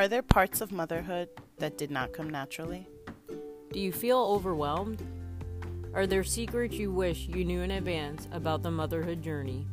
Are 0.00 0.08
there 0.08 0.22
parts 0.22 0.62
of 0.62 0.72
motherhood 0.72 1.28
that 1.58 1.76
did 1.76 1.90
not 1.90 2.14
come 2.14 2.30
naturally? 2.30 2.88
Do 3.70 3.78
you 3.78 3.92
feel 3.92 4.16
overwhelmed? 4.16 5.02
Are 5.92 6.06
there 6.06 6.24
secrets 6.24 6.76
you 6.76 6.90
wish 6.90 7.28
you 7.28 7.44
knew 7.44 7.60
in 7.60 7.70
advance 7.72 8.26
about 8.32 8.62
the 8.62 8.70
motherhood 8.70 9.20
journey? 9.20 9.66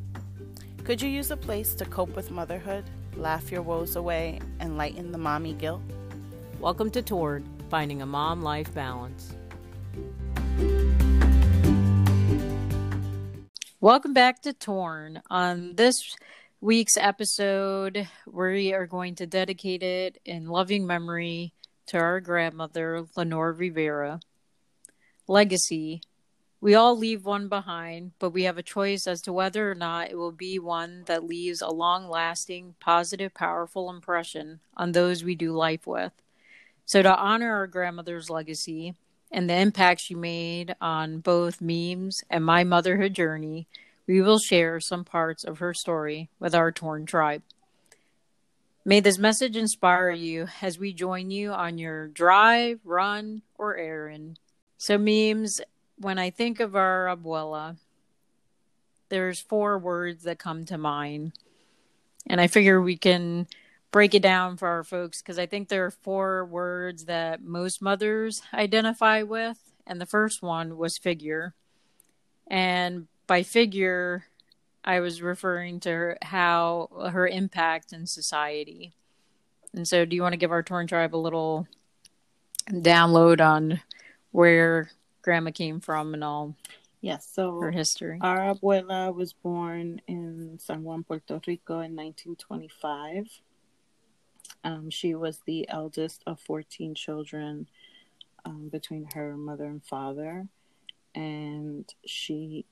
Could 0.83 1.01
you 1.01 1.07
use 1.07 1.31
a 1.31 1.37
place 1.37 1.73
to 1.75 1.85
cope 1.85 2.13
with 2.13 2.29
motherhood, 2.29 2.83
laugh 3.15 3.49
your 3.49 3.61
woes 3.61 3.95
away, 3.95 4.41
and 4.59 4.77
lighten 4.77 5.13
the 5.13 5.17
mommy 5.17 5.53
guilt? 5.53 5.81
Welcome 6.59 6.91
to 6.91 7.01
Torn, 7.01 7.47
Finding 7.69 8.01
a 8.01 8.05
Mom 8.05 8.41
Life 8.41 8.73
Balance. 8.73 9.33
Welcome 13.79 14.11
back 14.11 14.41
to 14.41 14.51
Torn. 14.51 15.21
On 15.29 15.75
this 15.75 16.17
week's 16.59 16.97
episode, 16.97 18.07
we 18.25 18.73
are 18.73 18.87
going 18.87 19.15
to 19.15 19.27
dedicate 19.27 19.83
it 19.83 20.19
in 20.25 20.47
loving 20.47 20.87
memory 20.87 21.53
to 21.87 21.97
our 21.97 22.19
grandmother, 22.19 23.05
Lenore 23.15 23.53
Rivera. 23.53 24.19
Legacy. 25.27 26.01
We 26.59 26.73
all 26.73 26.97
leave 26.97 27.25
one 27.25 27.47
behind, 27.47 28.13
but 28.17 28.31
we 28.31 28.43
have 28.43 28.57
a 28.57 28.63
choice 28.63 29.05
as 29.05 29.21
to 29.21 29.33
whether 29.33 29.69
or 29.69 29.75
not 29.75 30.09
it 30.09 30.15
will 30.15 30.31
be 30.31 30.57
one 30.57 31.03
that 31.05 31.23
leaves 31.23 31.61
a 31.61 31.69
long 31.69 32.09
lasting, 32.09 32.73
positive, 32.79 33.35
powerful 33.35 33.91
impression 33.91 34.59
on 34.75 34.91
those 34.91 35.23
we 35.23 35.35
do 35.35 35.53
life 35.53 35.85
with. 35.85 36.13
So, 36.85 37.03
to 37.03 37.15
honor 37.15 37.53
our 37.53 37.67
grandmother's 37.67 38.31
legacy 38.31 38.95
and 39.31 39.47
the 39.47 39.53
impact 39.53 40.01
she 40.01 40.15
made 40.15 40.75
on 40.81 41.19
both 41.19 41.61
Meme's 41.61 42.23
and 42.29 42.43
my 42.43 42.63
motherhood 42.63 43.13
journey, 43.13 43.67
we 44.07 44.21
will 44.21 44.39
share 44.39 44.79
some 44.79 45.03
parts 45.03 45.43
of 45.43 45.59
her 45.59 45.73
story 45.73 46.29
with 46.39 46.55
our 46.55 46.71
torn 46.71 47.05
tribe. 47.05 47.43
May 48.85 49.01
this 49.01 49.17
message 49.17 49.57
inspire 49.57 50.11
you 50.11 50.47
as 50.61 50.79
we 50.79 50.93
join 50.93 51.29
you 51.29 51.51
on 51.51 51.77
your 51.77 52.07
drive, 52.07 52.79
run, 52.85 53.41
or 53.57 53.75
errand. 53.75 54.39
So, 54.77 54.97
memes, 54.97 55.59
when 55.97 56.17
I 56.17 56.29
think 56.29 56.61
of 56.61 56.73
our 56.73 57.07
abuela, 57.07 57.75
there's 59.09 59.41
four 59.41 59.77
words 59.77 60.23
that 60.23 60.39
come 60.39 60.63
to 60.65 60.77
mind. 60.77 61.33
And 62.27 62.39
I 62.39 62.47
figure 62.47 62.81
we 62.81 62.95
can 62.95 63.47
break 63.91 64.13
it 64.13 64.21
down 64.21 64.55
for 64.55 64.67
our 64.69 64.83
folks 64.83 65.21
because 65.21 65.39
I 65.39 65.47
think 65.47 65.67
there 65.67 65.85
are 65.85 65.91
four 65.91 66.45
words 66.45 67.05
that 67.05 67.43
most 67.43 67.81
mothers 67.81 68.41
identify 68.53 69.23
with. 69.23 69.57
And 69.85 69.99
the 69.99 70.05
first 70.05 70.41
one 70.41 70.77
was 70.77 70.97
figure. 70.97 71.55
And 72.49 73.07
by 73.27 73.43
figure, 73.43 74.25
I 74.83 75.01
was 75.01 75.21
referring 75.21 75.81
to 75.81 75.89
her, 75.89 76.17
how 76.21 76.89
her 77.11 77.27
impact 77.27 77.93
in 77.93 78.07
society. 78.07 78.93
And 79.73 79.87
so, 79.87 80.05
do 80.05 80.15
you 80.15 80.21
want 80.21 80.33
to 80.33 80.37
give 80.37 80.51
our 80.51 80.63
Torn 80.63 80.87
tribe 80.87 81.13
a 81.13 81.17
little 81.17 81.67
download 82.69 83.41
on 83.41 83.81
where 84.31 84.89
Grandma 85.21 85.51
came 85.51 85.81
from 85.81 86.13
and 86.13 86.23
all? 86.23 86.55
Yes, 87.01 87.29
so 87.31 87.59
her 87.61 87.71
history. 87.71 88.17
Our 88.21 88.39
abuela 88.39 89.13
was 89.13 89.33
born 89.33 90.01
in 90.07 90.57
San 90.59 90.83
Juan, 90.83 91.03
Puerto 91.03 91.39
Rico 91.45 91.75
in 91.81 91.95
1925. 91.95 93.41
Um, 94.63 94.89
she 94.89 95.13
was 95.13 95.39
the 95.45 95.69
eldest 95.69 96.23
of 96.25 96.39
14 96.39 96.95
children 96.95 97.67
um, 98.45 98.69
between 98.69 99.07
her 99.13 99.37
mother 99.37 99.65
and 99.65 99.83
father. 99.83 100.47
And 101.13 101.85
she 102.05 102.65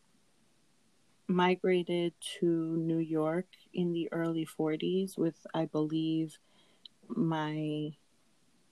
migrated 1.27 2.13
to 2.39 2.77
New 2.77 2.99
York 2.99 3.47
in 3.73 3.93
the 3.93 4.09
early 4.11 4.45
40s 4.45 5.17
with, 5.17 5.45
I 5.53 5.65
believe, 5.65 6.37
my 7.07 7.91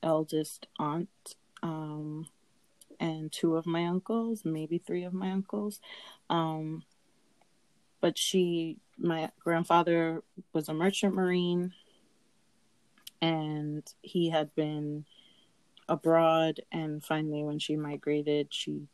eldest 0.01 0.67
aunt 0.79 1.35
um, 1.61 2.27
and 2.99 3.31
two 3.31 3.55
of 3.55 3.65
my 3.65 3.85
uncles, 3.85 4.43
maybe 4.45 4.77
three 4.77 5.03
of 5.03 5.13
my 5.13 5.31
uncles. 5.31 5.79
Um, 6.29 6.83
but 8.01 8.17
she, 8.17 8.77
my 8.97 9.31
grandfather 9.39 10.23
was 10.51 10.67
a 10.67 10.73
merchant 10.73 11.15
marine 11.15 11.73
and 13.21 13.93
he 14.01 14.29
had 14.29 14.53
been 14.55 15.05
abroad. 15.87 16.59
And 16.71 17.03
finally, 17.03 17.43
when 17.43 17.59
she 17.59 17.77
migrated, 17.77 18.53
she 18.53 18.87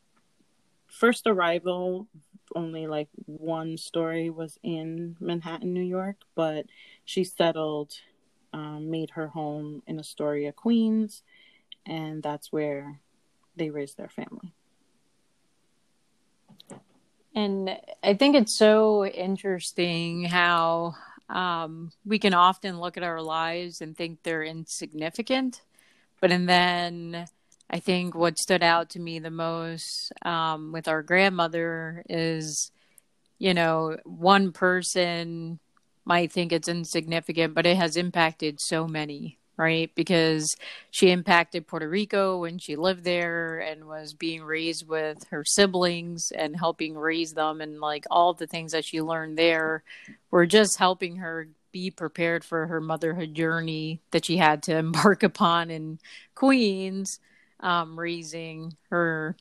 first 0.86 1.26
arrival 1.26 2.06
only 2.54 2.86
like 2.86 3.08
one 3.26 3.76
story 3.76 4.30
was 4.30 4.58
in 4.62 5.16
Manhattan, 5.20 5.72
New 5.72 5.82
York, 5.82 6.16
but 6.34 6.66
she 7.04 7.24
settled, 7.24 7.92
um, 8.52 8.90
made 8.90 9.10
her 9.10 9.28
home 9.28 9.82
in 9.86 9.98
Astoria, 9.98 10.52
Queens, 10.52 11.22
and 11.86 12.22
that's 12.22 12.52
where 12.52 13.00
they 13.56 13.70
raised 13.70 13.96
their 13.96 14.08
family. 14.08 14.52
And 17.34 17.70
I 18.02 18.14
think 18.14 18.34
it's 18.34 18.56
so 18.56 19.06
interesting 19.06 20.24
how 20.24 20.94
um, 21.28 21.92
we 22.04 22.18
can 22.18 22.34
often 22.34 22.80
look 22.80 22.96
at 22.96 23.02
our 23.02 23.22
lives 23.22 23.80
and 23.80 23.96
think 23.96 24.22
they're 24.22 24.42
insignificant, 24.42 25.62
but 26.20 26.32
and 26.32 26.48
then 26.48 27.26
I 27.70 27.78
think 27.78 28.16
what 28.16 28.36
stood 28.36 28.64
out 28.64 28.90
to 28.90 29.00
me 29.00 29.20
the 29.20 29.30
most 29.30 30.12
um, 30.22 30.72
with 30.72 30.88
our 30.88 31.02
grandmother 31.02 32.02
is, 32.08 32.72
you 33.38 33.54
know, 33.54 33.96
one 34.04 34.50
person 34.50 35.60
might 36.04 36.32
think 36.32 36.52
it's 36.52 36.68
insignificant, 36.68 37.54
but 37.54 37.66
it 37.66 37.76
has 37.76 37.96
impacted 37.96 38.60
so 38.60 38.88
many, 38.88 39.38
right? 39.56 39.88
Because 39.94 40.52
she 40.90 41.12
impacted 41.12 41.68
Puerto 41.68 41.88
Rico 41.88 42.40
when 42.40 42.58
she 42.58 42.74
lived 42.74 43.04
there 43.04 43.60
and 43.60 43.86
was 43.86 44.14
being 44.14 44.42
raised 44.42 44.88
with 44.88 45.28
her 45.30 45.44
siblings 45.44 46.32
and 46.32 46.56
helping 46.58 46.98
raise 46.98 47.34
them, 47.34 47.60
and 47.60 47.78
like 47.78 48.04
all 48.10 48.34
the 48.34 48.48
things 48.48 48.72
that 48.72 48.84
she 48.84 49.00
learned 49.00 49.38
there 49.38 49.84
were 50.32 50.46
just 50.46 50.76
helping 50.76 51.16
her 51.16 51.46
be 51.70 51.92
prepared 51.92 52.44
for 52.44 52.66
her 52.66 52.80
motherhood 52.80 53.32
journey 53.32 54.00
that 54.10 54.24
she 54.24 54.38
had 54.38 54.60
to 54.64 54.76
embark 54.76 55.22
upon 55.22 55.70
in 55.70 56.00
Queens 56.34 57.20
um, 57.60 57.98
raising 57.98 58.74
her 58.90 59.36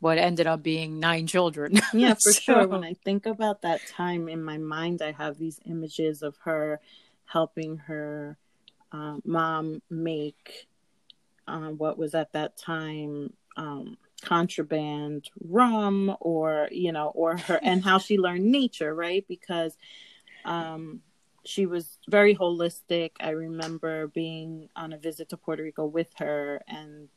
what 0.00 0.18
ended 0.18 0.46
up 0.46 0.62
being 0.62 1.00
nine 1.00 1.26
children. 1.26 1.80
yeah, 1.94 2.14
for 2.14 2.32
so. 2.32 2.40
sure. 2.40 2.68
When 2.68 2.84
I 2.84 2.94
think 3.04 3.26
about 3.26 3.62
that 3.62 3.80
time 3.86 4.28
in 4.28 4.42
my 4.42 4.58
mind, 4.58 5.00
I 5.00 5.12
have 5.12 5.38
these 5.38 5.60
images 5.64 6.22
of 6.22 6.36
her 6.44 6.80
helping 7.24 7.78
her 7.78 8.36
uh, 8.92 9.16
mom 9.24 9.80
make 9.88 10.66
uh, 11.48 11.70
what 11.70 11.98
was 11.98 12.14
at 12.14 12.32
that 12.32 12.56
time 12.56 13.32
um, 13.56 13.96
contraband 14.22 15.30
rum, 15.42 16.16
or 16.20 16.68
you 16.70 16.92
know, 16.92 17.08
or 17.14 17.36
her 17.38 17.58
and 17.62 17.82
how 17.82 17.98
she 17.98 18.18
learned 18.18 18.44
nature, 18.44 18.94
right? 18.94 19.24
Because 19.26 19.76
um, 20.44 21.00
she 21.44 21.66
was 21.66 21.98
very 22.08 22.34
holistic. 22.34 23.12
I 23.20 23.30
remember 23.30 24.08
being 24.08 24.68
on 24.76 24.92
a 24.92 24.98
visit 24.98 25.28
to 25.30 25.36
Puerto 25.36 25.62
Rico 25.62 25.86
with 25.86 26.08
her 26.18 26.62
and 26.68 27.08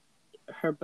her 0.50 0.78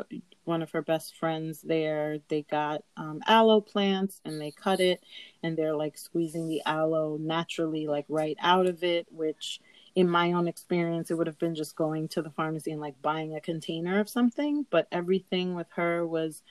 one 0.44 0.62
of 0.62 0.72
her 0.72 0.81
best 0.81 1.16
friends 1.16 1.62
there 1.62 2.18
they 2.28 2.44
got 2.44 2.84
um, 2.97 3.22
aloe 3.28 3.62
plants 3.62 4.22
and 4.25 4.40
they 4.40 4.51
cut 4.51 4.79
it 4.79 5.03
and 5.41 5.57
they're 5.57 5.75
like 5.75 5.97
squeezing 5.97 6.47
the 6.47 6.62
aloe 6.66 7.18
naturally 7.19 7.88
like 7.88 8.06
right 8.09 8.38
out 8.41 8.66
of 8.66 8.84
it 8.84 9.07
which 9.12 9.59
in 9.96 10.09
my 10.09 10.31
own 10.31 10.47
experience 10.47 11.12
it 11.12 11.18
would 11.18 11.28
have 11.28 11.40
been 11.40 11.56
just 11.56 11.75
going 11.75 12.07
to 12.07 12.22
the 12.22 12.29
pharmacy 12.29 12.72
and 12.72 12.81
like 12.81 13.00
buying 13.01 13.35
a 13.35 13.41
container 13.41 14.00
of 14.00 14.09
something 14.09 14.66
but 14.69 14.88
everything 14.91 15.56
with 15.56 15.68
her 15.75 16.06
was 16.06 16.44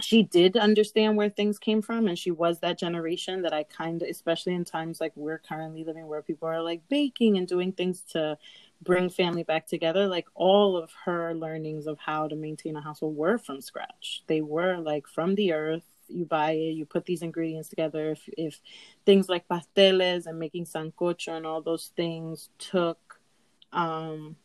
she 0.00 0.22
did 0.22 0.56
understand 0.56 1.16
where 1.16 1.30
things 1.30 1.58
came 1.58 1.80
from 1.80 2.06
and 2.06 2.18
she 2.18 2.30
was 2.30 2.60
that 2.60 2.78
generation 2.78 3.42
that 3.42 3.54
i 3.54 3.62
kind 3.62 4.02
of 4.02 4.08
especially 4.08 4.54
in 4.54 4.64
times 4.64 5.00
like 5.00 5.12
we're 5.16 5.38
currently 5.38 5.84
living 5.84 6.06
where 6.06 6.22
people 6.22 6.48
are 6.48 6.62
like 6.62 6.82
baking 6.88 7.38
and 7.38 7.48
doing 7.48 7.72
things 7.72 8.02
to 8.02 8.36
bring 8.82 9.08
family 9.08 9.42
back 9.42 9.66
together 9.66 10.06
like 10.06 10.26
all 10.34 10.76
of 10.76 10.90
her 11.04 11.34
learnings 11.34 11.86
of 11.86 11.98
how 11.98 12.28
to 12.28 12.36
maintain 12.36 12.76
a 12.76 12.80
household 12.80 13.16
were 13.16 13.38
from 13.38 13.60
scratch. 13.60 14.22
They 14.26 14.40
were 14.40 14.78
like 14.78 15.06
from 15.06 15.34
the 15.34 15.52
earth. 15.52 15.84
You 16.08 16.24
buy 16.24 16.52
it 16.52 16.74
you 16.74 16.86
put 16.86 17.04
these 17.06 17.22
ingredients 17.22 17.68
together. 17.68 18.12
If, 18.12 18.28
if 18.36 18.60
things 19.04 19.28
like 19.28 19.48
pasteles 19.48 20.26
and 20.26 20.38
making 20.38 20.66
sancocho 20.66 21.36
and 21.36 21.46
all 21.46 21.62
those 21.62 21.92
things 21.96 22.50
took 22.58 23.20
um 23.72 24.36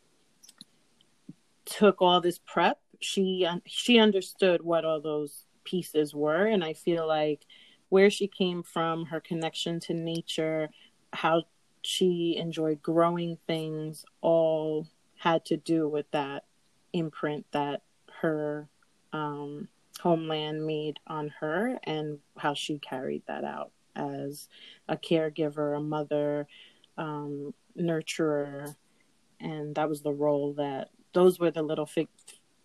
took 1.64 2.02
all 2.02 2.20
this 2.20 2.38
prep 2.38 2.80
she 3.00 3.46
she 3.66 3.98
understood 3.98 4.62
what 4.62 4.84
all 4.84 5.00
those 5.00 5.44
pieces 5.64 6.14
were. 6.14 6.46
And 6.46 6.64
i 6.64 6.72
feel 6.72 7.06
like 7.06 7.46
where 7.90 8.10
she 8.10 8.26
came 8.26 8.62
from 8.62 9.04
her 9.06 9.20
connection 9.20 9.78
to 9.78 9.92
nature 9.92 10.70
how 11.12 11.42
she 11.82 12.36
enjoyed 12.38 12.82
growing 12.82 13.38
things 13.46 14.04
all 14.20 14.86
had 15.16 15.44
to 15.46 15.56
do 15.56 15.88
with 15.88 16.10
that 16.12 16.44
imprint 16.92 17.46
that 17.52 17.82
her 18.20 18.68
um, 19.12 19.68
homeland 20.00 20.66
made 20.66 20.98
on 21.06 21.28
her 21.40 21.78
and 21.84 22.18
how 22.36 22.54
she 22.54 22.78
carried 22.78 23.22
that 23.26 23.44
out 23.44 23.72
as 23.94 24.48
a 24.88 24.96
caregiver, 24.96 25.76
a 25.76 25.80
mother, 25.80 26.46
um, 26.96 27.52
nurturer, 27.78 28.74
and 29.40 29.74
that 29.74 29.88
was 29.88 30.02
the 30.02 30.12
role 30.12 30.54
that 30.54 30.90
those 31.12 31.38
were 31.38 31.50
the 31.50 31.62
little 31.62 31.86
fig- 31.86 32.08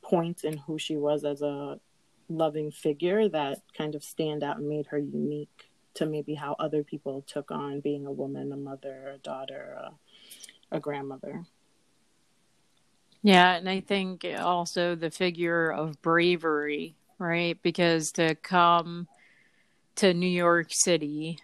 points 0.01 0.43
in 0.43 0.57
who 0.57 0.77
she 0.77 0.95
was 0.95 1.25
as 1.25 1.41
a 1.41 1.79
loving 2.29 2.71
figure 2.71 3.27
that 3.29 3.61
kind 3.77 3.95
of 3.95 4.03
stand 4.03 4.43
out 4.43 4.57
and 4.57 4.67
made 4.67 4.87
her 4.87 4.97
unique 4.97 5.66
to 5.97 6.05
maybe 6.05 6.35
how 6.35 6.55
other 6.59 6.83
people 6.83 7.23
took 7.27 7.51
on 7.51 7.79
being 7.79 8.05
a 8.05 8.11
woman, 8.11 8.51
a 8.51 8.57
mother, 8.57 9.13
a 9.15 9.17
daughter, 9.17 9.77
a, 10.71 10.75
a 10.75 10.79
grandmother. 10.79 11.43
Yeah, 13.23 13.55
and 13.55 13.67
I 13.67 13.81
think 13.81 14.25
also 14.39 14.95
the 14.95 15.11
figure 15.11 15.71
of 15.71 16.01
bravery, 16.01 16.95
right? 17.17 17.61
Because 17.61 18.11
to 18.13 18.35
come 18.35 19.07
to 19.95 20.13
New 20.13 20.27
York 20.27 20.67
City 20.69 21.39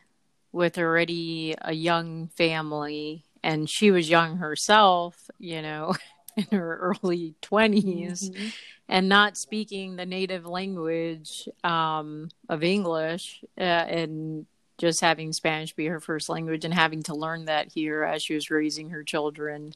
with 0.51 0.77
already 0.77 1.56
a 1.59 1.73
young 1.73 2.27
family, 2.27 3.25
and 3.44 3.69
she 3.69 3.91
was 3.91 4.09
young 4.09 4.38
herself, 4.38 5.29
you 5.39 5.61
know, 5.61 5.95
in 6.51 6.57
her 6.57 6.95
early 7.03 7.35
20s, 7.41 8.30
mm-hmm. 8.30 8.47
and 8.89 9.09
not 9.09 9.38
speaking 9.38 9.95
the 9.95 10.06
native 10.06 10.45
language 10.45 11.47
um, 11.63 12.30
of 12.50 12.63
English 12.63 13.44
uh, 13.57 13.62
and 13.62 14.45
just 14.77 15.01
having 15.01 15.31
Spanish 15.31 15.74
be 15.74 15.85
her 15.85 16.00
first 16.00 16.30
language 16.30 16.65
and 16.65 16.74
having 16.74 17.03
to 17.03 17.15
learn 17.15 17.45
that 17.45 17.71
here 17.71 18.03
as 18.03 18.24
she 18.24 18.33
was 18.33 18.50
raising 18.50 18.89
her 18.89 19.03
children 19.03 19.74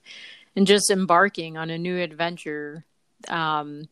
and 0.56 0.68
just 0.68 0.89
embarking 0.89 1.56
on 1.56 1.69
a 1.69 1.77
new 1.77 1.98
adventure. 2.00 2.83
Um, 3.27 3.88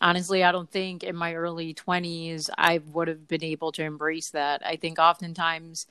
honestly, 0.00 0.44
I 0.44 0.52
don't 0.52 0.70
think 0.70 1.04
in 1.04 1.16
my 1.16 1.34
early 1.34 1.72
20s 1.72 2.50
I 2.56 2.78
would 2.92 3.08
have 3.08 3.26
been 3.26 3.42
able 3.42 3.72
to 3.72 3.82
embrace 3.82 4.30
that. 4.30 4.64
I 4.64 4.76
think 4.76 4.98
oftentimes 4.98 5.86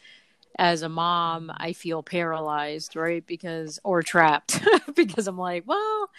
as 0.58 0.82
a 0.82 0.90
mom, 0.90 1.52
I 1.56 1.74
feel 1.74 2.04
paralyzed, 2.04 2.96
right? 2.96 3.26
Because, 3.26 3.80
or 3.84 4.04
trapped, 4.04 4.62
because 4.96 5.28
I'm 5.28 5.38
like, 5.38 5.64
well, 5.66 6.10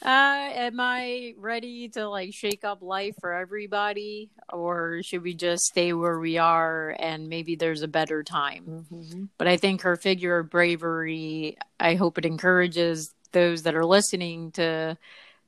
uh, 0.00 0.50
am 0.54 0.78
I 0.78 1.34
ready 1.38 1.88
to 1.90 2.08
like 2.08 2.32
shake 2.32 2.64
up 2.64 2.82
life 2.82 3.16
for 3.20 3.32
everybody, 3.32 4.30
or 4.52 5.02
should 5.02 5.22
we 5.22 5.34
just 5.34 5.64
stay 5.64 5.92
where 5.92 6.20
we 6.20 6.38
are 6.38 6.94
and 6.98 7.28
maybe 7.28 7.56
there's 7.56 7.82
a 7.82 7.88
better 7.88 8.22
time? 8.22 8.86
Mm-hmm. 8.92 9.24
But 9.38 9.48
I 9.48 9.56
think 9.56 9.82
her 9.82 9.96
figure 9.96 10.38
of 10.38 10.50
bravery, 10.50 11.56
I 11.80 11.96
hope 11.96 12.16
it 12.16 12.24
encourages 12.24 13.12
those 13.32 13.64
that 13.64 13.74
are 13.74 13.84
listening 13.84 14.52
to 14.52 14.96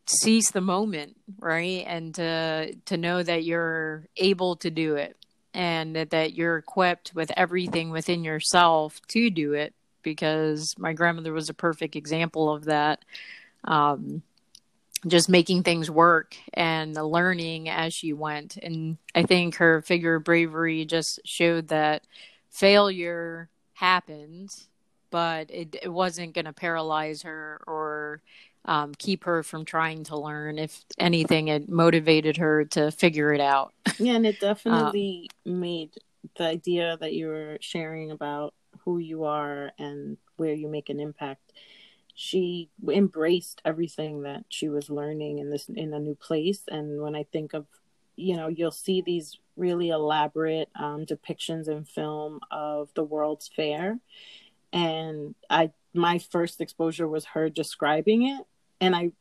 seize 0.07 0.51
the 0.51 0.61
moment, 0.61 1.17
right? 1.39 1.85
And 1.87 2.13
to 2.17 2.75
to 2.87 2.97
know 2.97 3.23
that 3.23 3.45
you're 3.45 4.07
able 4.17 4.57
to 4.57 4.71
do 4.71 4.97
it 4.97 5.17
and 5.55 5.97
that 5.97 6.35
you're 6.35 6.58
equipped 6.58 7.12
with 7.14 7.31
everything 7.37 7.91
within 7.91 8.25
yourself 8.25 9.00
to 9.08 9.31
do 9.31 9.52
it 9.52 9.75
because 10.02 10.75
my 10.79 10.93
grandmother 10.93 11.32
was 11.32 11.49
a 11.49 11.55
perfect 11.55 11.97
example 11.97 12.52
of 12.52 12.64
that. 12.67 13.05
Um, 13.64 14.23
just 15.06 15.31
making 15.31 15.62
things 15.62 15.91
work 15.91 16.37
and 16.52 16.94
learning 16.94 17.70
as 17.70 17.94
she 17.94 18.12
went. 18.12 18.58
And 18.58 18.99
I 19.14 19.23
think 19.23 19.56
her 19.56 19.81
figure 19.81 20.17
of 20.17 20.25
bravery 20.25 20.85
just 20.85 21.20
showed 21.25 21.69
that 21.69 22.02
failure 22.50 23.49
happened 23.73 24.55
but 25.11 25.50
it, 25.50 25.76
it 25.82 25.88
wasn't 25.88 26.35
going 26.35 26.44
to 26.44 26.52
paralyze 26.52 27.23
her 27.23 27.61
or 27.67 28.23
um, 28.65 28.95
keep 28.95 29.25
her 29.25 29.43
from 29.43 29.65
trying 29.65 30.05
to 30.05 30.17
learn. 30.17 30.59
If 30.59 30.85
anything, 30.99 31.49
it 31.49 31.69
motivated 31.69 32.37
her 32.37 32.65
to 32.67 32.91
figure 32.91 33.33
it 33.33 33.41
out. 33.41 33.73
Yeah, 33.99 34.15
and 34.15 34.25
it 34.25 34.41
definitely 34.41 35.29
um, 35.45 35.61
made 35.61 35.91
the 36.39 36.45
idea 36.45 36.97
that 37.01 37.12
you 37.12 37.27
were 37.27 37.59
sharing 37.61 38.11
about 38.11 38.55
who 38.85 38.97
you 38.97 39.25
are 39.25 39.73
and 39.79 40.17
where 40.37 40.55
you 40.55 40.69
make 40.69 40.89
an 40.89 41.01
impact. 41.01 41.53
She 42.15 42.71
embraced 42.89 43.61
everything 43.62 44.23
that 44.23 44.45
she 44.49 44.71
was 44.71 44.89
learning 44.89 45.39
in 45.39 45.51
this 45.51 45.69
in 45.69 45.93
a 45.93 45.99
new 45.99 46.15
place. 46.15 46.62
And 46.67 47.03
when 47.03 47.15
I 47.15 47.25
think 47.25 47.53
of, 47.53 47.67
you 48.17 48.37
know, 48.37 48.49
you'll 48.49 48.71
see 48.71 49.03
these 49.03 49.39
really 49.57 49.91
elaborate 49.91 50.71
um, 50.75 51.05
depictions 51.05 51.69
in 51.69 51.85
film 51.85 52.41
of 52.51 52.89
the 52.95 53.05
World's 53.05 53.49
Fair, 53.49 53.99
and 54.73 55.35
I 55.51 55.73
my 55.95 56.19
first 56.19 56.61
exposure 56.61 57.09
was 57.09 57.25
her 57.27 57.49
describing 57.49 58.29
it 58.29 58.43
and 58.81 58.95
I 58.95 59.13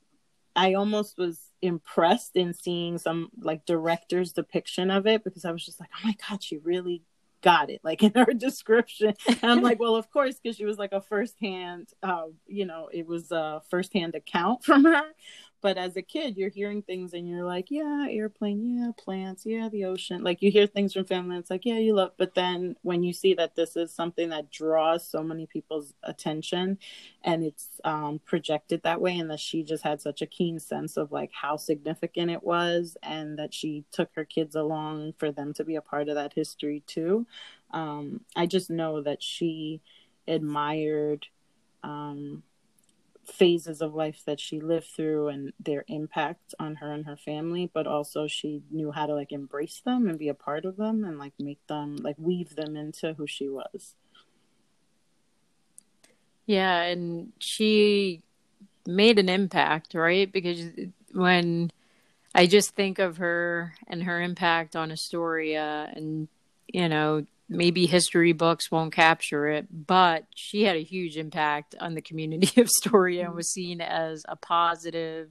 I 0.56 0.74
almost 0.74 1.18
was 1.18 1.40
impressed 1.62 2.36
in 2.36 2.54
seeing 2.54 2.98
some 2.98 3.30
like 3.40 3.66
director's 3.66 4.34
depiction 4.34 4.92
of 4.92 5.08
it 5.08 5.24
because 5.24 5.46
I 5.46 5.52
was 5.52 5.66
just 5.66 5.80
like, 5.80 5.90
oh 5.96 6.08
my 6.08 6.16
god, 6.28 6.44
she 6.44 6.58
really 6.58 7.04
got 7.42 7.70
it 7.70 7.80
like 7.84 8.04
in 8.04 8.12
her 8.16 8.34
description. 8.34 9.14
And 9.28 9.52
I'm 9.52 9.62
like, 9.62 9.80
well, 9.80 9.96
of 9.96 10.12
course, 10.12 10.40
because 10.42 10.58
she 10.58 10.66
was 10.66 10.78
like 10.78 10.92
a 10.92 11.02
firsthand, 11.02 11.90
uh, 12.04 12.26
you 12.48 12.66
know, 12.66 12.90
it 12.92 13.08
was 13.08 13.32
a 13.32 13.62
firsthand 13.70 14.16
account 14.16 14.64
from 14.66 14.86
her. 14.86 15.04
But 15.62 15.78
as 15.78 15.98
a 15.98 16.02
kid, 16.02 16.38
you're 16.38 16.50
hearing 16.50 16.82
things 16.82 17.14
and 17.14 17.28
you're 17.28 17.44
like, 17.44 17.70
yeah, 17.70 18.08
airplane, 18.10 18.78
yeah, 18.78 18.92
plants, 18.98 19.46
yeah, 19.46 19.68
the 19.68 19.86
ocean. 19.86 20.24
Like 20.24 20.42
you 20.42 20.52
hear 20.52 20.68
things 20.68 20.94
from 20.94 21.06
family, 21.06 21.38
it's 21.38 21.50
like, 21.50 21.66
yeah, 21.66 21.78
you 21.78 21.94
love. 21.96 22.12
But 22.18 22.34
then 22.34 22.78
when 22.82 23.04
you 23.04 23.12
see 23.12 23.34
that 23.34 23.56
this 23.56 23.76
is 23.76 23.94
something 23.94 24.30
that 24.30 24.52
draws 24.52 25.06
so 25.06 25.22
many 25.22 25.46
people's 25.46 25.94
attention 26.04 26.78
and 27.24 27.44
it's 27.44 27.82
um, 27.84 28.22
projected 28.26 28.84
that 28.84 29.02
way, 29.02 29.18
and 29.18 29.30
that 29.30 29.40
she 29.40 29.64
just 29.64 29.84
had 29.84 30.02
such 30.02 30.22
a 30.22 30.26
keen 30.26 30.60
sense 30.60 30.96
of 30.96 31.12
like 31.12 31.32
how 31.34 31.58
significant 31.58 32.32
it 32.32 32.44
was, 32.44 32.96
and 33.04 33.38
that 33.38 33.54
she 33.54 33.84
took 33.92 34.10
her 34.16 34.26
kids 34.26 34.56
along 34.56 35.14
for 35.18 35.32
them 35.32 35.54
to 35.56 35.64
be 35.66 35.76
a 35.76 35.82
part 35.82 36.08
of 36.08 36.16
that 36.16 36.34
history 36.34 36.84
too. 36.88 37.28
Um, 37.72 38.22
I 38.36 38.46
just 38.46 38.70
know 38.70 39.02
that 39.02 39.22
she 39.22 39.82
admired. 40.28 41.28
Um, 41.84 42.44
phases 43.30 43.82
of 43.82 43.94
life 43.94 44.22
that 44.26 44.40
she 44.40 44.60
lived 44.60 44.88
through 44.88 45.28
and 45.28 45.54
their 45.60 45.86
impact 45.88 46.54
on 46.60 46.76
her 46.76 46.92
and 46.94 47.06
her 47.06 47.18
family 47.18 47.70
but 47.74 47.88
also 47.88 48.28
she 48.28 48.62
knew 48.72 48.92
how 48.92 49.06
to 49.06 49.14
like 49.14 49.32
embrace 49.32 49.82
them 49.86 50.08
and 50.08 50.20
be 50.20 50.28
a 50.28 50.34
part 50.34 50.66
of 50.66 50.78
them 50.78 51.04
and 51.04 51.18
like 51.20 51.34
make 51.40 51.66
them 51.68 51.96
like 51.98 52.16
weave 52.18 52.56
them 52.56 52.76
into 52.76 53.14
who 53.14 53.28
she 53.28 53.48
was. 53.48 53.96
Yeah 56.46 56.82
and 56.82 57.32
she 57.40 58.22
made 58.86 59.20
an 59.20 59.30
impact 59.30 59.94
right? 59.94 60.32
Because 60.32 60.64
when 61.12 61.72
i 62.36 62.46
just 62.46 62.76
think 62.76 63.00
of 63.00 63.18
her 63.18 63.74
and 63.88 64.04
her 64.04 64.22
impact 64.22 64.76
on 64.76 64.92
astoria 64.92 65.92
and 65.96 66.28
you 66.68 66.88
know 66.88 67.26
maybe 67.50 67.88
history 67.88 68.32
books 68.32 68.72
won't 68.72 68.94
capture 68.94 69.48
it, 69.48 69.68
but 69.72 70.26
she 70.36 70.64
had 70.64 70.76
a 70.76 70.84
huge 70.84 71.18
impact 71.18 71.76
on 71.80 71.96
the 71.96 72.02
community 72.02 72.48
of 72.62 72.68
Astoria 72.68 73.26
and 73.26 73.36
was 73.36 73.48
mm-hmm. 73.48 73.62
seen 73.62 73.82
as 73.82 74.24
a 74.30 74.36
positive 74.36 75.30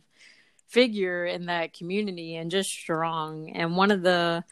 figure 0.66 1.24
in 1.24 1.46
that 1.46 1.72
community 1.72 2.36
and 2.36 2.50
just 2.50 2.68
strong. 2.68 3.50
And 3.50 3.76
one 3.76 3.90
of 3.90 4.02
the 4.02 4.44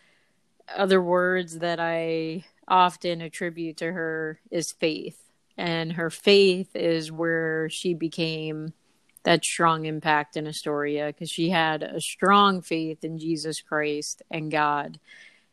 other 0.74 1.02
words 1.02 1.58
that 1.58 1.78
I 1.80 2.44
often 2.66 3.20
attribute 3.20 3.78
to 3.78 3.92
her 3.92 4.40
is 4.50 4.74
faith. 4.78 5.20
And 5.58 5.92
her 5.94 6.10
faith 6.10 6.74
is 6.74 7.10
where 7.10 7.68
she 7.70 7.94
became 7.94 8.72
that 9.24 9.44
strong 9.44 9.86
impact 9.86 10.36
in 10.36 10.46
Astoria 10.46 11.06
because 11.06 11.30
she 11.30 11.50
had 11.50 11.82
a 11.82 12.00
strong 12.00 12.62
faith 12.62 13.02
in 13.02 13.18
Jesus 13.18 13.60
Christ 13.60 14.22
and 14.30 14.50
God 14.50 15.00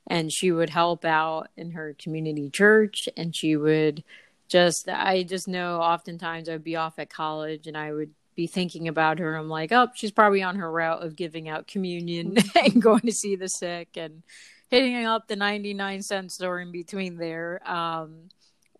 and 0.07 0.31
she 0.31 0.51
would 0.51 0.69
help 0.69 1.05
out 1.05 1.48
in 1.55 1.72
her 1.72 1.95
community 1.98 2.50
church 2.50 3.07
and 3.15 3.36
she 3.36 3.55
would 3.55 4.03
just 4.48 4.89
i 4.89 5.24
just 5.24 5.48
know 5.48 5.79
oftentimes 5.79 6.50
i'd 6.50 6.63
be 6.63 6.75
off 6.75 7.00
at 7.00 7.10
college 7.10 7.67
and 7.67 7.77
i 7.77 7.91
would 7.91 8.12
be 8.36 8.48
thinking 8.48 8.88
about 8.88 9.19
her. 9.19 9.36
I'm 9.36 9.50
like 9.50 9.72
oh 9.72 9.89
she's 9.95 10.12
probably 10.12 10.41
on 10.43 10.55
her 10.57 10.72
route 10.72 11.03
of 11.03 11.15
giving 11.15 11.50
out 11.50 11.67
communion 11.67 12.36
and 12.55 12.81
going 12.81 13.01
to 13.01 13.12
see 13.12 13.36
the 13.36 13.50
sick 13.50 13.89
and 13.95 14.24
hitting 14.69 15.05
up 15.05 15.27
the 15.27 15.36
99 15.36 16.01
cent 16.01 16.31
store 16.31 16.60
in 16.60 16.72
between 16.72 17.17
there 17.17 17.62
um, 17.69 18.29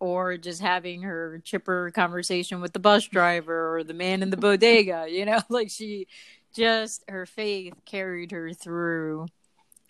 or 0.00 0.36
just 0.36 0.60
having 0.60 1.02
her 1.02 1.40
chipper 1.44 1.92
conversation 1.94 2.60
with 2.60 2.72
the 2.72 2.80
bus 2.80 3.06
driver 3.06 3.76
or 3.76 3.84
the 3.84 3.94
man 3.94 4.22
in 4.22 4.30
the 4.30 4.36
bodega 4.36 5.06
you 5.08 5.24
know? 5.24 5.40
Like 5.48 5.70
she 5.70 6.08
just 6.54 7.04
her 7.08 7.26
faith 7.26 7.74
carried 7.84 8.32
her 8.32 8.52
through 8.52 9.26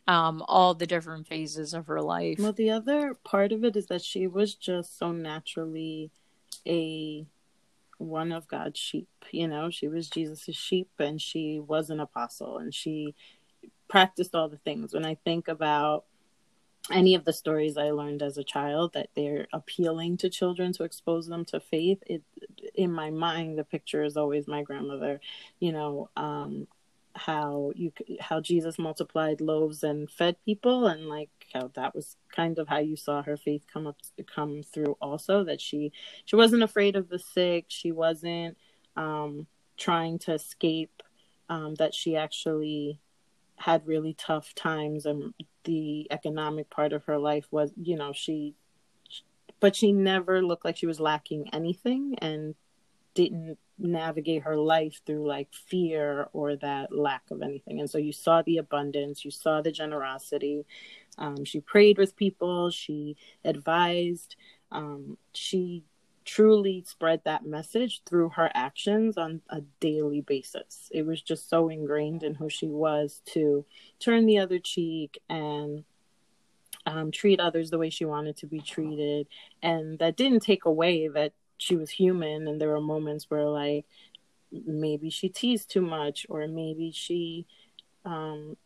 um, 0.07 0.45
all 0.49 0.75
the 0.75 0.87
different 0.87 1.27
phases 1.27 1.75
of 1.75 1.87
her 1.87 2.01
life. 2.01 2.39
Well, 2.39 2.53
the 2.53 2.71
other 2.71 3.15
part 3.25 3.53
of 3.53 3.65
it 3.65 3.77
is 3.77 3.87
that 3.87 4.03
she 4.03 4.27
was 4.27 4.55
just 4.55 4.99
so 4.99 5.13
naturally 5.13 6.11
a 6.67 7.27
one 7.99 8.33
of 8.33 8.49
God's 8.49 8.79
sheep. 8.79 9.09
You 9.31 9.49
know, 9.49 9.71
she 9.71 9.89
was 9.89 10.09
Jesus's 10.09 10.57
sheep, 10.57 10.91
and 10.99 11.21
she 11.21 11.61
was 11.61 11.91
an 11.91 12.01
apostle, 12.01 12.59
and 12.59 12.75
she 12.75 13.15
practiced 13.89 14.35
all 14.35 14.49
the 14.49 14.59
things. 14.59 14.93
When 14.93 15.05
I 15.05 15.15
think 15.15 15.49
about 15.49 16.05
any 16.91 17.15
of 17.15 17.25
the 17.25 17.33
stories 17.33 17.79
I 17.79 17.93
learned 17.93 18.23
as 18.23 18.37
a 18.37 18.45
child 18.45 18.93
that 18.93 19.09
they're 19.15 19.47
appealing 19.53 20.19
to 20.19 20.29
children 20.29 20.73
to 20.75 20.85
expose 20.85 21.27
them 21.27 21.45
to 21.47 21.61
faith, 21.61 22.03
it 22.07 22.23
in 22.75 22.93
my 22.93 23.11
mind 23.11 23.59
the 23.59 23.65
picture 23.65 24.03
is 24.03 24.17
always 24.17 24.47
my 24.47 24.63
grandmother, 24.63 25.21
you 25.61 25.73
know, 25.73 26.11
um, 26.17 26.67
how 27.17 27.73
you 27.77 27.93
how 28.21 28.41
Jesus 28.41 28.79
multiplied 28.79 29.41
loaves 29.41 29.85
and 29.85 30.11
fed 30.11 30.37
people 30.45 30.87
and 30.87 31.09
like 31.09 31.31
how 31.53 31.71
that 31.75 31.95
was 31.95 32.17
kind 32.35 32.59
of 32.59 32.67
how 32.67 32.79
you 32.79 32.97
saw 32.97 33.23
her 33.23 33.37
faith 33.37 33.65
come 33.73 33.87
up 33.87 33.97
come 34.35 34.63
through 34.63 34.97
also 35.01 35.45
that 35.45 35.61
she 35.61 35.93
she 36.25 36.37
wasn't 36.37 36.63
afraid 36.63 36.97
of 36.97 37.09
the 37.09 37.19
sick. 37.19 37.67
She 37.69 37.93
wasn't 37.93 38.57
um 38.97 39.47
trying 39.77 40.19
to 40.21 40.33
escape 40.35 41.03
um, 41.49 41.75
that 41.77 41.95
she 41.95 42.17
actually 42.17 43.01
had 43.57 43.87
really 43.87 44.15
tough 44.15 44.55
times 44.55 45.07
and 45.07 45.33
the 45.65 46.07
economic 46.11 46.69
part 46.71 46.93
of 46.93 47.05
her 47.05 47.19
life 47.19 47.47
was 47.51 47.73
you 47.81 47.97
know 47.97 48.13
she 48.13 48.55
but 49.61 49.77
she 49.77 49.93
never 49.93 50.43
looked 50.43 50.65
like 50.65 50.77
she 50.77 50.87
was 50.87 51.01
lacking 51.01 51.49
anything 51.53 52.17
and 52.19 52.55
didn't 53.15 53.59
navigate 53.79 54.43
her 54.43 54.57
life 54.57 55.01
through 55.05 55.27
like 55.27 55.49
fear 55.53 56.29
or 56.33 56.57
that 56.57 56.97
lack 56.97 57.23
of 57.31 57.43
anything 57.43 57.81
and 57.81 57.91
so 57.91 57.99
you 57.99 58.13
saw 58.13 58.41
the 58.43 58.59
abundance 58.59 59.25
you 59.25 59.31
saw 59.31 59.61
the 59.61 59.73
generosity 59.73 60.65
um, 61.19 61.45
she 61.45 61.61
prayed 61.61 61.99
with 61.99 62.17
people 62.17 62.71
she 62.71 63.17
advised 63.45 64.37
um, 64.71 65.17
she 65.33 65.85
truly 66.25 66.83
spread 66.87 67.21
that 67.25 67.45
message 67.45 68.03
through 68.07 68.31
her 68.31 68.51
actions 68.55 69.17
on 69.17 69.43
a 69.51 69.61
daily 69.81 70.21
basis. 70.21 70.89
It 70.93 71.07
was 71.07 71.23
just 71.23 71.49
so 71.49 71.69
ingrained 71.69 72.23
in 72.23 72.35
who 72.35 72.49
she 72.49 72.67
was 72.67 73.21
to 73.27 73.65
turn 74.01 74.27
the 74.27 74.39
other 74.39 74.59
cheek 74.59 75.19
and 75.29 75.85
um, 76.87 77.11
treat 77.11 77.41
others 77.41 77.71
the 77.71 77.79
way 77.79 77.91
she 77.91 78.05
wanted 78.05 78.37
to 78.39 78.47
be 78.47 78.61
treated. 78.61 79.27
And 79.63 79.99
that 79.99 80.17
didn't 80.17 80.41
take 80.41 80.65
away 80.65 81.09
that 81.09 81.33
she 81.59 81.77
was 81.77 81.91
human. 81.91 82.47
And 82.49 82.61
there 82.61 82.71
were 82.71 82.81
moments 82.81 83.31
where, 83.31 83.47
like, 83.47 83.87
maybe 84.51 85.11
she 85.11 85.29
teased 85.29 85.71
too 85.71 85.83
much, 85.83 86.27
or 86.29 86.47
maybe 86.47 86.93
she 86.93 87.47
um, 88.05 88.57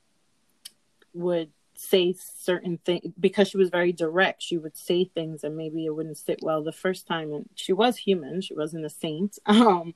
would 1.14 1.50
say 1.78 2.12
certain 2.12 2.76
things 2.84 3.12
because 3.20 3.48
she 3.48 3.56
was 3.56 3.70
very 3.70 3.92
direct 3.92 4.42
she 4.42 4.58
would 4.58 4.76
say 4.76 5.04
things 5.04 5.44
and 5.44 5.56
maybe 5.56 5.86
it 5.86 5.94
wouldn't 5.94 6.18
sit 6.18 6.40
well 6.42 6.60
the 6.60 6.72
first 6.72 7.06
time 7.06 7.32
and 7.32 7.48
she 7.54 7.72
was 7.72 7.96
human 7.96 8.40
she 8.40 8.52
wasn't 8.52 8.84
a 8.84 8.90
saint 8.90 9.38
um 9.46 9.94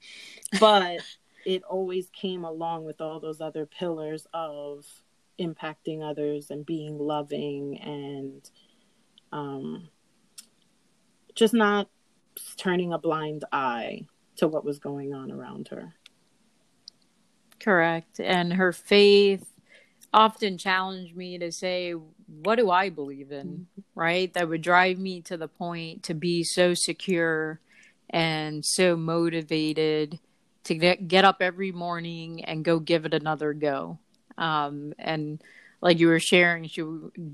but 0.60 1.00
it 1.44 1.64
always 1.64 2.08
came 2.10 2.44
along 2.44 2.84
with 2.84 3.00
all 3.00 3.18
those 3.18 3.40
other 3.40 3.66
pillars 3.66 4.28
of 4.32 4.86
impacting 5.40 6.08
others 6.08 6.52
and 6.52 6.64
being 6.64 6.96
loving 6.98 7.76
and 7.78 8.50
um 9.32 9.88
just 11.34 11.54
not 11.54 11.88
turning 12.56 12.92
a 12.92 12.98
blind 12.98 13.44
eye 13.52 14.06
to 14.36 14.48
what 14.48 14.64
was 14.64 14.78
going 14.78 15.12
on 15.12 15.30
around 15.30 15.68
her 15.68 15.94
correct 17.60 18.18
and 18.18 18.52
her 18.54 18.72
faith 18.72 19.52
often 20.12 20.58
challenged 20.58 21.16
me 21.16 21.38
to 21.38 21.50
say, 21.50 21.92
what 21.92 22.56
do 22.56 22.70
I 22.70 22.90
believe 22.90 23.32
in? 23.32 23.46
Mm-hmm. 23.46 23.80
Right? 23.94 24.32
That 24.34 24.48
would 24.48 24.62
drive 24.62 24.98
me 24.98 25.22
to 25.22 25.36
the 25.36 25.48
point 25.48 26.04
to 26.04 26.14
be 26.14 26.44
so 26.44 26.74
secure 26.74 27.60
and 28.10 28.64
so 28.64 28.96
motivated 28.96 30.18
to 30.64 30.74
get, 30.74 31.08
get 31.08 31.24
up 31.24 31.38
every 31.40 31.72
morning 31.72 32.44
and 32.44 32.64
go 32.64 32.78
give 32.78 33.06
it 33.06 33.14
another 33.14 33.52
go. 33.52 33.98
Um, 34.38 34.92
and 34.98 35.42
like 35.82 35.98
you 35.98 36.08
were 36.08 36.20
sharing, 36.20 36.66
she 36.68 36.82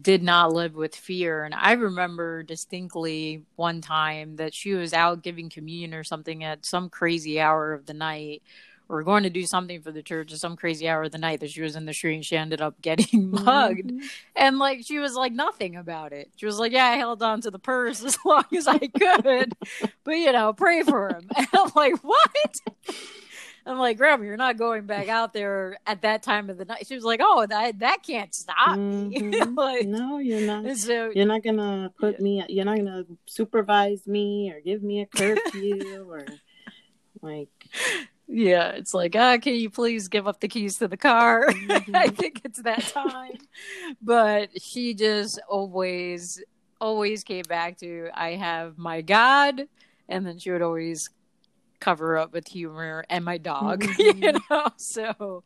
did 0.02 0.22
not 0.22 0.52
live 0.52 0.74
with 0.74 0.96
fear. 0.96 1.44
And 1.44 1.54
I 1.54 1.72
remember 1.72 2.42
distinctly 2.42 3.44
one 3.54 3.80
time 3.80 4.36
that 4.36 4.54
she 4.54 4.74
was 4.74 4.92
out 4.92 5.22
giving 5.22 5.48
communion 5.48 5.94
or 5.94 6.02
something 6.02 6.42
at 6.42 6.66
some 6.66 6.88
crazy 6.88 7.38
hour 7.40 7.72
of 7.72 7.86
the 7.86 7.94
night 7.94 8.42
we're 8.88 9.02
going 9.02 9.22
to 9.22 9.30
do 9.30 9.44
something 9.44 9.82
for 9.82 9.92
the 9.92 10.02
church 10.02 10.32
at 10.32 10.38
some 10.38 10.56
crazy 10.56 10.88
hour 10.88 11.04
of 11.04 11.12
the 11.12 11.18
night 11.18 11.40
that 11.40 11.50
she 11.50 11.60
was 11.60 11.76
in 11.76 11.84
the 11.84 11.92
street 11.92 12.14
and 12.14 12.24
she 12.24 12.36
ended 12.36 12.60
up 12.60 12.80
getting 12.82 13.30
mugged. 13.30 13.90
Mm-hmm. 13.90 14.06
And 14.34 14.58
like 14.58 14.84
she 14.84 14.98
was 14.98 15.14
like 15.14 15.32
nothing 15.32 15.76
about 15.76 16.12
it. 16.12 16.30
She 16.36 16.46
was 16.46 16.58
like, 16.58 16.72
Yeah, 16.72 16.86
I 16.86 16.96
held 16.96 17.22
on 17.22 17.42
to 17.42 17.50
the 17.50 17.58
purse 17.58 18.02
as 18.04 18.16
long 18.24 18.44
as 18.56 18.66
I 18.66 18.78
could. 18.78 19.52
but 20.04 20.12
you 20.12 20.32
know, 20.32 20.52
pray 20.52 20.82
for 20.82 21.10
him. 21.10 21.28
And 21.36 21.46
I'm 21.52 21.70
like, 21.76 22.02
What? 22.02 22.60
I'm 23.66 23.78
like, 23.78 23.96
Grandma, 23.98 24.24
you're 24.24 24.36
not 24.36 24.56
going 24.56 24.86
back 24.86 25.08
out 25.08 25.32
there 25.32 25.78
at 25.86 26.02
that 26.02 26.22
time 26.22 26.50
of 26.50 26.58
the 26.58 26.64
night. 26.64 26.86
She 26.86 26.94
was 26.94 27.04
like, 27.04 27.20
Oh, 27.22 27.46
that 27.46 27.78
that 27.80 28.02
can't 28.02 28.34
stop 28.34 28.56
mm-hmm. 28.78 29.30
me. 29.30 29.40
like, 29.40 29.86
no, 29.86 30.18
you're 30.18 30.40
not. 30.40 30.76
So, 30.76 31.10
you're 31.14 31.26
not 31.26 31.42
gonna 31.42 31.92
put 31.98 32.16
yeah. 32.16 32.22
me. 32.22 32.44
You're 32.48 32.64
not 32.64 32.76
gonna 32.78 33.04
supervise 33.26 34.06
me 34.06 34.50
or 34.50 34.60
give 34.60 34.82
me 34.82 35.02
a 35.02 35.06
curfew 35.06 36.06
or 36.08 36.24
like 37.20 37.48
yeah, 38.30 38.72
it's 38.72 38.92
like, 38.92 39.16
ah, 39.16 39.38
can 39.38 39.54
you 39.54 39.70
please 39.70 40.08
give 40.08 40.28
up 40.28 40.40
the 40.40 40.48
keys 40.48 40.76
to 40.78 40.88
the 40.88 40.96
car? 40.96 41.46
Mm-hmm. 41.68 41.96
I 41.96 42.08
think 42.08 42.42
it's 42.44 42.62
that 42.62 42.80
time. 42.88 43.38
but 44.02 44.50
she 44.60 44.94
just 44.94 45.38
always, 45.48 46.42
always 46.80 47.24
came 47.24 47.44
back 47.48 47.78
to, 47.78 48.08
I 48.14 48.30
have 48.32 48.78
my 48.78 49.00
God. 49.00 49.62
And 50.08 50.26
then 50.26 50.38
she 50.38 50.50
would 50.50 50.62
always 50.62 51.10
cover 51.80 52.16
up 52.16 52.32
with 52.32 52.48
humor 52.48 53.04
and 53.08 53.24
my 53.24 53.38
dog, 53.38 53.82
mm-hmm. 53.84 54.22
you 54.22 54.32
know? 54.50 54.68
So 54.76 55.44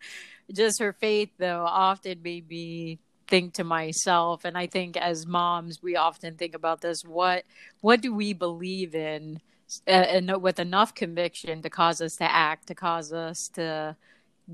just 0.53 0.81
her 0.81 0.93
faith, 0.93 1.31
though, 1.39 1.65
often 1.67 2.23
made 2.23 2.49
me 2.49 2.99
think 3.29 3.55
to 3.55 3.65
myself 3.65 4.45
and 4.45 4.59
i 4.59 4.67
think 4.67 4.95
as 4.95 5.27
moms 5.27 5.83
we 5.83 5.97
often 5.97 6.37
think 6.37 6.55
about 6.55 6.83
this 6.83 7.03
what 7.03 7.45
what 7.81 8.03
do 8.03 8.13
we 8.13 8.35
believe 8.35 8.95
in 8.95 9.41
and 9.87 10.43
with 10.43 10.59
enough 10.59 10.95
conviction 10.95 11.63
to 11.63 11.71
cause 11.71 12.01
us 12.01 12.17
to 12.17 12.31
act, 12.31 12.69
to 12.69 12.75
cause 12.75 13.13
us 13.13 13.49
to 13.55 13.97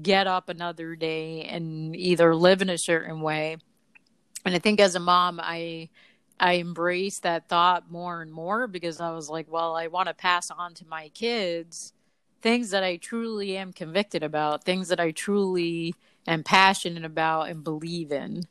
get 0.00 0.26
up 0.26 0.48
another 0.48 0.94
day 0.94 1.42
and 1.42 1.96
either 1.96 2.34
live 2.34 2.62
in 2.62 2.70
a 2.70 2.78
certain 2.78 3.20
way. 3.20 3.56
And 4.44 4.54
I 4.54 4.58
think 4.58 4.80
as 4.80 4.94
a 4.94 5.00
mom, 5.00 5.40
I 5.42 5.88
I 6.40 6.54
embrace 6.54 7.18
that 7.20 7.48
thought 7.48 7.90
more 7.90 8.22
and 8.22 8.32
more 8.32 8.66
because 8.66 9.00
I 9.00 9.10
was 9.10 9.28
like, 9.28 9.50
well, 9.50 9.74
I 9.74 9.88
want 9.88 10.08
to 10.08 10.14
pass 10.14 10.50
on 10.50 10.74
to 10.74 10.86
my 10.86 11.08
kids 11.10 11.92
things 12.40 12.70
that 12.70 12.84
I 12.84 12.96
truly 12.96 13.56
am 13.56 13.72
convicted 13.72 14.22
about, 14.22 14.64
things 14.64 14.88
that 14.88 15.00
I 15.00 15.10
truly 15.10 15.94
am 16.26 16.42
passionate 16.44 17.04
about 17.04 17.48
and 17.48 17.64
believe 17.64 18.12
in. 18.12 18.44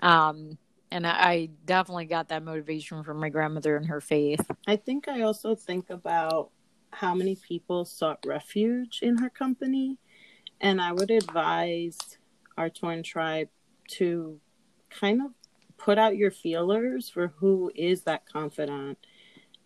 Um, 0.00 0.58
and 0.90 1.06
I 1.06 1.48
definitely 1.64 2.04
got 2.04 2.28
that 2.28 2.44
motivation 2.44 3.02
from 3.02 3.18
my 3.18 3.30
grandmother 3.30 3.76
and 3.76 3.86
her 3.86 4.00
faith. 4.00 4.46
I 4.66 4.76
think 4.76 5.08
I 5.08 5.22
also 5.22 5.54
think 5.54 5.88
about 5.90 6.50
how 6.90 7.14
many 7.14 7.36
people 7.36 7.84
sought 7.84 8.18
refuge 8.26 9.00
in 9.00 9.16
her 9.18 9.30
company, 9.30 9.98
and 10.60 10.80
I 10.80 10.92
would 10.92 11.10
advise 11.10 11.98
our 12.58 12.68
torn 12.68 13.02
tribe 13.02 13.48
to 13.92 14.38
kind 14.90 15.22
of 15.22 15.30
put 15.82 15.98
out 15.98 16.16
your 16.16 16.30
feelers 16.30 17.08
for 17.08 17.28
who 17.38 17.70
is 17.74 18.02
that 18.02 18.24
confidant 18.26 18.98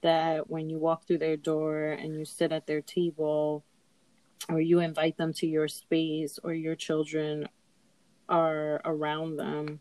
that 0.03 0.49
when 0.49 0.71
you 0.71 0.79
walk 0.79 1.07
through 1.07 1.19
their 1.19 1.37
door 1.37 1.93
and 1.93 2.19
you 2.19 2.25
sit 2.25 2.53
at 2.53 2.67
their 2.67 2.81
table 2.81 3.65
or 4.49 4.61
you 4.61 4.81
invite 4.81 5.17
them 5.17 5.33
to 5.33 5.47
your 5.47 5.69
space 5.69 6.39
or 6.43 6.55
your 6.55 6.75
children 6.75 7.49
are 8.29 8.81
around 8.85 9.37
them 9.37 9.81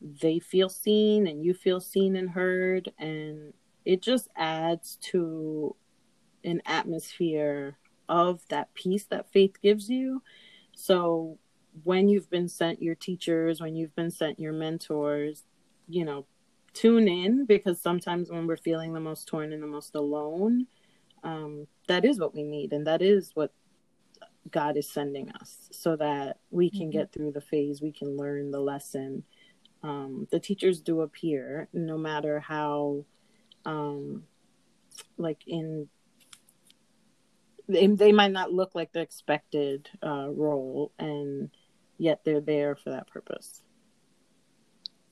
they 0.00 0.38
feel 0.38 0.68
seen 0.68 1.26
and 1.26 1.44
you 1.44 1.54
feel 1.54 1.80
seen 1.80 2.16
and 2.16 2.30
heard. 2.30 2.92
And 2.98 3.52
it 3.84 4.02
just 4.02 4.28
adds 4.36 4.98
to 5.02 5.74
an 6.44 6.62
atmosphere 6.66 7.78
of 8.08 8.42
that 8.48 8.72
peace 8.74 9.04
that 9.04 9.32
faith 9.32 9.60
gives 9.62 9.88
you. 9.88 10.22
So 10.72 11.38
when 11.84 12.08
you've 12.08 12.30
been 12.30 12.48
sent 12.48 12.80
your 12.80 12.94
teachers 12.94 13.60
when 13.60 13.76
you've 13.76 13.94
been 13.94 14.10
sent 14.10 14.40
your 14.40 14.52
mentors 14.52 15.44
you 15.88 16.04
know 16.04 16.26
tune 16.72 17.08
in 17.08 17.46
because 17.46 17.80
sometimes 17.80 18.30
when 18.30 18.46
we're 18.46 18.56
feeling 18.56 18.92
the 18.92 19.00
most 19.00 19.26
torn 19.26 19.52
and 19.52 19.62
the 19.62 19.66
most 19.66 19.94
alone 19.94 20.66
um, 21.24 21.66
that 21.88 22.04
is 22.04 22.20
what 22.20 22.34
we 22.34 22.42
need 22.42 22.72
and 22.72 22.86
that 22.86 23.02
is 23.02 23.30
what 23.34 23.52
god 24.50 24.76
is 24.76 24.88
sending 24.88 25.30
us 25.32 25.68
so 25.72 25.96
that 25.96 26.38
we 26.50 26.70
can 26.70 26.82
mm-hmm. 26.82 26.90
get 26.90 27.12
through 27.12 27.32
the 27.32 27.40
phase 27.40 27.80
we 27.80 27.92
can 27.92 28.16
learn 28.16 28.50
the 28.50 28.60
lesson 28.60 29.22
um, 29.82 30.26
the 30.30 30.40
teachers 30.40 30.80
do 30.80 31.00
appear 31.00 31.68
no 31.72 31.96
matter 31.96 32.40
how 32.40 33.04
um, 33.64 34.22
like 35.16 35.42
in 35.46 35.88
they, 37.68 37.86
they 37.86 38.12
might 38.12 38.32
not 38.32 38.52
look 38.52 38.74
like 38.74 38.92
the 38.92 39.00
expected 39.00 39.88
uh, 40.04 40.28
role 40.28 40.92
and 40.98 41.50
yet 41.98 42.20
they're 42.24 42.40
there 42.40 42.76
for 42.76 42.90
that 42.90 43.08
purpose 43.08 43.62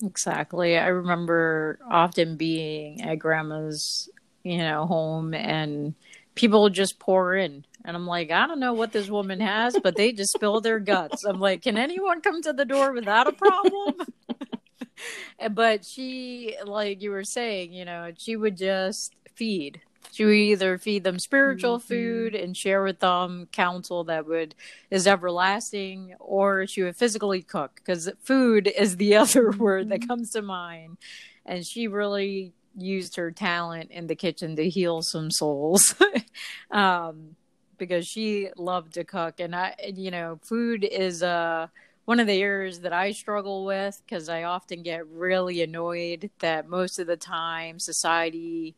exactly. 0.04 0.78
I 0.78 0.88
remember 0.88 1.78
often 1.90 2.36
being 2.36 3.02
at 3.02 3.18
grandma's 3.18 4.08
you 4.42 4.58
know 4.58 4.86
home 4.86 5.34
and 5.34 5.94
people 6.34 6.68
just 6.68 6.98
pour 6.98 7.34
in. 7.34 7.64
And 7.86 7.96
i'm 7.96 8.06
like 8.06 8.30
i 8.30 8.46
don't 8.46 8.60
know 8.60 8.72
what 8.72 8.92
this 8.92 9.10
woman 9.10 9.40
has 9.40 9.78
but 9.82 9.94
they 9.94 10.12
just 10.12 10.32
spill 10.32 10.60
their 10.60 10.80
guts. 10.80 11.24
I'm 11.24 11.40
like 11.40 11.62
can 11.62 11.76
anyone 11.76 12.20
come 12.22 12.40
to 12.42 12.52
the 12.52 12.64
door 12.64 12.92
without 12.92 13.26
a 13.26 13.32
problem? 13.32 13.94
But 15.50 15.84
she, 15.84 16.56
like 16.64 17.02
you 17.02 17.10
were 17.10 17.24
saying, 17.24 17.72
you 17.72 17.84
know, 17.84 18.12
she 18.16 18.36
would 18.36 18.56
just 18.56 19.14
feed. 19.34 19.80
She 20.14 20.24
would 20.24 20.32
either 20.32 20.78
feed 20.78 21.02
them 21.02 21.18
spiritual 21.18 21.78
mm-hmm. 21.78 21.88
food 21.88 22.34
and 22.36 22.56
share 22.56 22.84
with 22.84 23.00
them 23.00 23.48
counsel 23.50 24.04
that 24.04 24.28
would 24.28 24.54
is 24.88 25.08
everlasting, 25.08 26.14
or 26.20 26.68
she 26.68 26.84
would 26.84 26.94
physically 26.94 27.42
cook 27.42 27.72
because 27.74 28.08
food 28.22 28.68
is 28.68 28.96
the 28.96 29.16
other 29.16 29.50
mm-hmm. 29.50 29.60
word 29.60 29.88
that 29.88 30.06
comes 30.06 30.30
to 30.30 30.42
mind. 30.42 30.98
And 31.44 31.66
she 31.66 31.88
really 31.88 32.52
used 32.76 33.16
her 33.16 33.32
talent 33.32 33.90
in 33.90 34.06
the 34.06 34.14
kitchen 34.14 34.54
to 34.54 34.70
heal 34.70 35.02
some 35.02 35.32
souls. 35.32 35.96
um, 36.70 37.34
because 37.76 38.06
she 38.06 38.50
loved 38.56 38.94
to 38.94 39.02
cook, 39.02 39.40
and 39.40 39.52
I, 39.52 39.74
you 39.96 40.12
know, 40.12 40.38
food 40.44 40.84
is 40.84 41.24
uh 41.24 41.66
one 42.04 42.20
of 42.20 42.28
the 42.28 42.40
areas 42.40 42.80
that 42.82 42.92
I 42.92 43.10
struggle 43.10 43.64
with 43.64 44.00
because 44.06 44.28
I 44.28 44.44
often 44.44 44.84
get 44.84 45.08
really 45.08 45.60
annoyed 45.62 46.30
that 46.38 46.68
most 46.68 47.00
of 47.00 47.08
the 47.08 47.16
time 47.16 47.80
society 47.80 48.76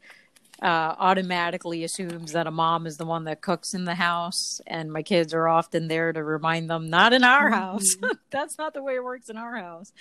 uh, 0.63 0.95
automatically 0.99 1.85
assumes 1.85 2.33
that 2.33 2.47
a 2.47 2.51
mom 2.51 2.87
is 2.87 2.97
the 2.97 3.05
one 3.05 3.25
that 3.25 3.43
cooks 3.43 3.75
in 3.75 3.85
the 3.85 3.95
house, 3.95 4.61
and 4.67 4.93
my 4.93 5.03
kids 5.03 5.35
are 5.35 5.49
often 5.49 5.89
there 5.89 6.13
to 6.13 6.23
remind 6.23 6.71
them, 6.71 6.89
not 6.89 7.13
in 7.13 7.25
our 7.25 7.51
house. 7.51 7.97
That's 8.31 8.57
not 8.57 8.75
the 8.75 8.83
way 8.83 8.95
it 8.95 9.05
works 9.05 9.29
in 9.29 9.37
our 9.37 9.57
house. 9.57 9.93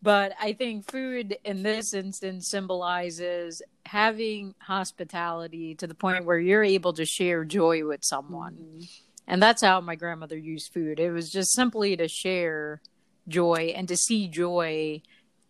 But 0.00 0.32
I 0.40 0.52
think 0.52 0.90
food 0.90 1.36
in 1.44 1.62
this 1.62 1.92
instance 1.92 2.48
symbolizes 2.48 3.60
having 3.84 4.54
hospitality 4.60 5.74
to 5.74 5.86
the 5.86 5.94
point 5.94 6.24
where 6.24 6.38
you're 6.38 6.64
able 6.64 6.92
to 6.94 7.04
share 7.04 7.44
joy 7.44 7.84
with 7.84 8.00
someone. 8.02 8.54
Mm-hmm. 8.54 8.84
And 9.26 9.42
that's 9.42 9.62
how 9.62 9.80
my 9.80 9.94
grandmother 9.94 10.38
used 10.38 10.72
food. 10.72 10.98
It 11.00 11.10
was 11.10 11.30
just 11.30 11.52
simply 11.52 11.96
to 11.96 12.08
share 12.08 12.80
joy 13.26 13.74
and 13.76 13.86
to 13.88 13.96
see 13.96 14.28
joy 14.28 15.02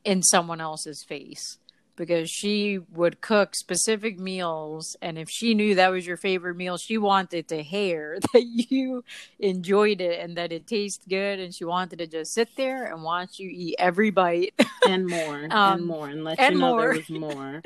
in 0.02 0.22
someone 0.22 0.60
else's 0.60 1.04
face 1.04 1.58
because 1.98 2.30
she 2.30 2.78
would 2.92 3.20
cook 3.20 3.54
specific 3.54 4.18
meals 4.18 4.96
and 5.02 5.18
if 5.18 5.28
she 5.28 5.52
knew 5.52 5.74
that 5.74 5.90
was 5.90 6.06
your 6.06 6.16
favorite 6.16 6.54
meal 6.54 6.78
she 6.78 6.96
wanted 6.96 7.48
to 7.48 7.60
hear 7.62 8.18
that 8.32 8.44
you 8.44 9.04
enjoyed 9.40 10.00
it 10.00 10.20
and 10.20 10.38
that 10.38 10.52
it 10.52 10.66
tastes 10.66 11.04
good 11.06 11.40
and 11.40 11.54
she 11.54 11.64
wanted 11.64 11.98
to 11.98 12.06
just 12.06 12.32
sit 12.32 12.48
there 12.56 12.84
and 12.84 13.02
watch 13.02 13.38
you 13.38 13.50
eat 13.52 13.74
every 13.78 14.10
bite. 14.10 14.54
And 14.86 15.06
more 15.06 15.44
um, 15.50 15.50
and 15.50 15.86
more 15.86 16.08
and 16.08 16.24
let 16.24 16.38
and 16.38 16.54
you 16.54 16.60
know 16.60 16.70
more. 16.70 16.80
there 16.80 16.88
was 16.90 17.10
more 17.10 17.62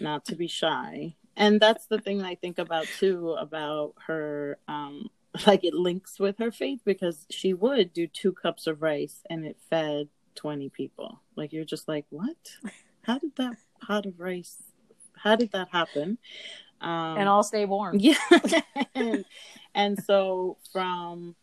not 0.00 0.24
to 0.26 0.36
be 0.36 0.46
shy. 0.46 1.16
And 1.36 1.58
that's 1.58 1.86
the 1.86 1.98
thing 1.98 2.22
i 2.22 2.34
think 2.36 2.58
about 2.58 2.86
too 2.98 3.32
about 3.32 3.94
her 4.06 4.58
um 4.68 5.08
like 5.46 5.64
it 5.64 5.74
links 5.74 6.20
with 6.20 6.38
her 6.38 6.52
faith 6.52 6.80
because 6.84 7.26
she 7.30 7.54
would 7.54 7.92
do 7.92 8.06
two 8.06 8.32
cups 8.32 8.66
of 8.66 8.82
rice 8.82 9.22
and 9.28 9.44
it 9.44 9.56
fed 9.70 10.08
20 10.38 10.68
people. 10.68 11.20
Like 11.34 11.52
you're 11.52 11.64
just 11.64 11.88
like 11.88 12.06
what 12.10 12.36
how 13.08 13.18
did 13.18 13.34
that 13.36 13.56
pot 13.80 14.06
of 14.06 14.20
rice 14.20 14.62
how 15.18 15.36
did 15.36 15.52
that 15.52 15.68
happen? 15.70 16.18
Um, 16.80 17.18
and 17.18 17.28
i'll 17.28 17.42
stay 17.42 17.64
warm. 17.64 17.98
Yeah. 18.00 18.14
And, 18.94 19.24
and 19.74 20.02
so 20.02 20.58
from 20.72 21.34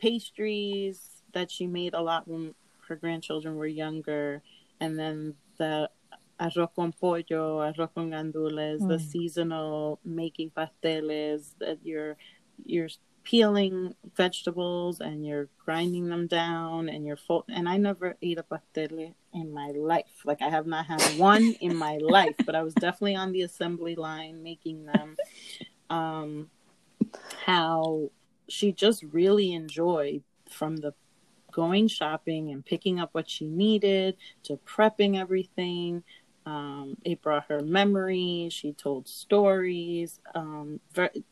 pastries 0.00 1.22
that 1.32 1.50
she 1.50 1.66
made 1.66 1.94
a 1.94 2.00
lot 2.00 2.28
when 2.28 2.54
her 2.88 2.96
grandchildren 2.96 3.56
were 3.56 3.66
younger 3.66 4.42
and 4.80 4.98
then 4.98 5.34
the 5.58 5.90
arroz 6.40 6.68
con 6.74 6.92
pollo 6.92 7.58
arroz 7.58 7.92
con 7.94 8.10
gandules 8.10 8.80
mm. 8.80 8.88
the 8.88 8.98
seasonal 8.98 9.98
making 10.04 10.50
pasteles 10.50 11.54
that 11.58 11.78
you're 11.82 12.16
you're 12.64 12.88
peeling 13.28 13.94
vegetables 14.16 15.00
and 15.00 15.26
you're 15.26 15.50
grinding 15.62 16.08
them 16.08 16.26
down 16.26 16.88
and 16.88 17.04
you're 17.04 17.14
full 17.14 17.44
and 17.50 17.68
I 17.68 17.76
never 17.76 18.16
ate 18.22 18.38
a 18.38 18.42
pastel 18.42 19.14
in 19.34 19.52
my 19.52 19.70
life. 19.76 20.24
Like 20.24 20.40
I 20.40 20.48
have 20.48 20.66
not 20.66 20.86
had 20.86 21.02
one 21.18 21.54
in 21.60 21.76
my 21.76 21.98
life, 22.02 22.36
but 22.46 22.54
I 22.54 22.62
was 22.62 22.72
definitely 22.72 23.16
on 23.16 23.32
the 23.32 23.42
assembly 23.42 23.96
line 23.96 24.42
making 24.42 24.86
them. 24.86 25.16
Um 25.90 26.50
how 27.44 28.10
she 28.48 28.72
just 28.72 29.02
really 29.02 29.52
enjoyed 29.52 30.22
from 30.50 30.78
the 30.78 30.94
going 31.52 31.86
shopping 31.86 32.50
and 32.50 32.64
picking 32.64 32.98
up 32.98 33.10
what 33.12 33.28
she 33.28 33.46
needed 33.46 34.16
to 34.44 34.58
prepping 34.66 35.18
everything 35.18 36.02
um, 36.48 36.96
it 37.04 37.20
brought 37.20 37.44
her 37.50 37.60
memories. 37.60 38.54
She 38.54 38.72
told 38.72 39.06
stories. 39.06 40.18
Um, 40.34 40.80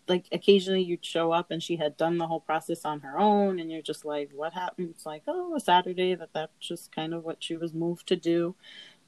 like 0.06 0.26
occasionally 0.30 0.82
you'd 0.82 1.04
show 1.04 1.33
up 1.33 1.50
and 1.50 1.62
she 1.62 1.76
had 1.76 1.96
done 1.96 2.18
the 2.18 2.26
whole 2.26 2.40
process 2.40 2.85
on 2.85 3.00
her 3.00 3.18
own, 3.18 3.59
and 3.59 3.70
you're 3.70 3.81
just 3.81 4.05
like, 4.05 4.31
"What 4.35 4.52
happened?" 4.52 4.90
It's 4.90 5.07
like, 5.07 5.22
"Oh, 5.26 5.55
a 5.57 5.61
Saturday 5.61 6.14
that 6.14 6.35
that's 6.35 6.52
just 6.61 6.92
kind 6.94 7.14
of 7.14 7.24
what 7.24 7.42
she 7.42 7.57
was 7.57 7.72
moved 7.72 8.07
to 8.09 8.16
do." 8.16 8.57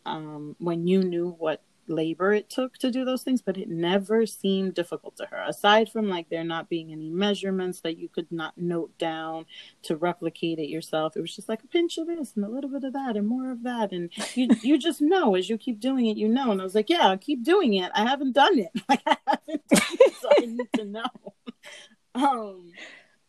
Um, 0.07 0.57
when 0.59 0.87
you 0.87 1.03
knew 1.03 1.29
what 1.39 1.63
labor 1.89 2.33
it 2.33 2.51
took 2.51 2.79
to 2.79 2.91
do 2.91 3.05
those 3.05 3.23
things, 3.23 3.43
but 3.43 3.57
it 3.57 3.69
never 3.69 4.27
seemed 4.27 4.75
difficult 4.75 5.17
to 5.17 5.27
her. 5.27 5.45
Aside 5.47 5.91
from 5.91 6.09
like 6.09 6.29
there 6.29 6.45
not 6.45 6.69
being 6.69 6.93
any 6.93 7.11
measurements 7.11 7.81
that 7.81 7.99
you 7.99 8.09
could 8.09 8.31
not 8.31 8.57
note 8.57 8.97
down 8.99 9.47
to 9.83 9.97
replicate 9.97 10.59
it 10.59 10.69
yourself, 10.69 11.17
it 11.17 11.21
was 11.21 11.35
just 11.35 11.49
like 11.49 11.63
a 11.63 11.69
pinch 11.69 11.99
of 11.99 12.07
this 12.07 12.35
and 12.37 12.45
a 12.45 12.49
little 12.49 12.71
bit 12.71 12.85
of 12.85 12.93
that 12.93 13.17
and 13.17 13.27
more 13.27 13.51
of 13.51 13.63
that, 13.63 13.93
and 13.93 14.11
you 14.35 14.49
you 14.63 14.79
just 14.79 15.01
know 15.01 15.35
as 15.35 15.49
you 15.49 15.59
keep 15.59 15.81
doing 15.81 16.07
it, 16.07 16.17
you 16.17 16.29
know. 16.29 16.51
And 16.51 16.61
I 16.61 16.65
was 16.65 16.75
like, 16.75 16.91
yeah, 16.91 17.15
keep 17.17 17.43
doing 17.43 17.75
it. 17.75 17.91
I 17.95 18.03
haven't 18.03 18.33
done 18.33 18.59
it. 18.59 18.71
Like 18.89 19.03
I 19.07 19.17
haven't, 19.27 19.69
done 19.69 19.97
it, 20.01 20.15
so 20.15 20.29
I 20.39 20.47
need 20.47 20.69
to 20.77 20.85
know. 20.85 21.35
um, 22.15 22.73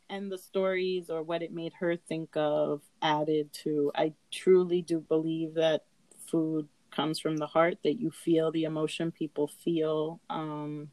and 0.10 0.32
the 0.32 0.38
stories 0.38 1.10
or 1.10 1.22
what 1.22 1.42
it 1.42 1.54
made 1.54 1.74
her 1.80 1.98
think 1.98 2.30
of 2.36 2.82
added 3.02 3.52
to. 3.64 3.92
I 3.96 4.14
truly 4.32 4.82
do 4.82 5.00
believe 5.00 5.56
that 5.56 5.84
food 6.28 6.68
comes 6.92 7.20
from 7.20 7.38
the 7.38 7.48
heart 7.48 7.78
that 7.84 8.00
you 8.00 8.12
feel 8.12 8.52
the 8.52 8.64
emotion 8.64 9.12
people 9.12 9.48
feel 9.48 10.20
um, 10.30 10.90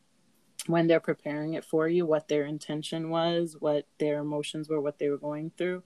when 0.66 0.86
they're 0.86 1.00
preparing 1.00 1.54
it 1.54 1.64
for 1.64 1.88
you 1.88 2.06
what 2.06 2.28
their 2.28 2.44
intention 2.44 3.10
was 3.10 3.56
what 3.58 3.86
their 3.98 4.18
emotions 4.18 4.68
were 4.68 4.80
what 4.80 4.98
they 4.98 5.08
were 5.08 5.18
going 5.18 5.50
through. 5.56 5.82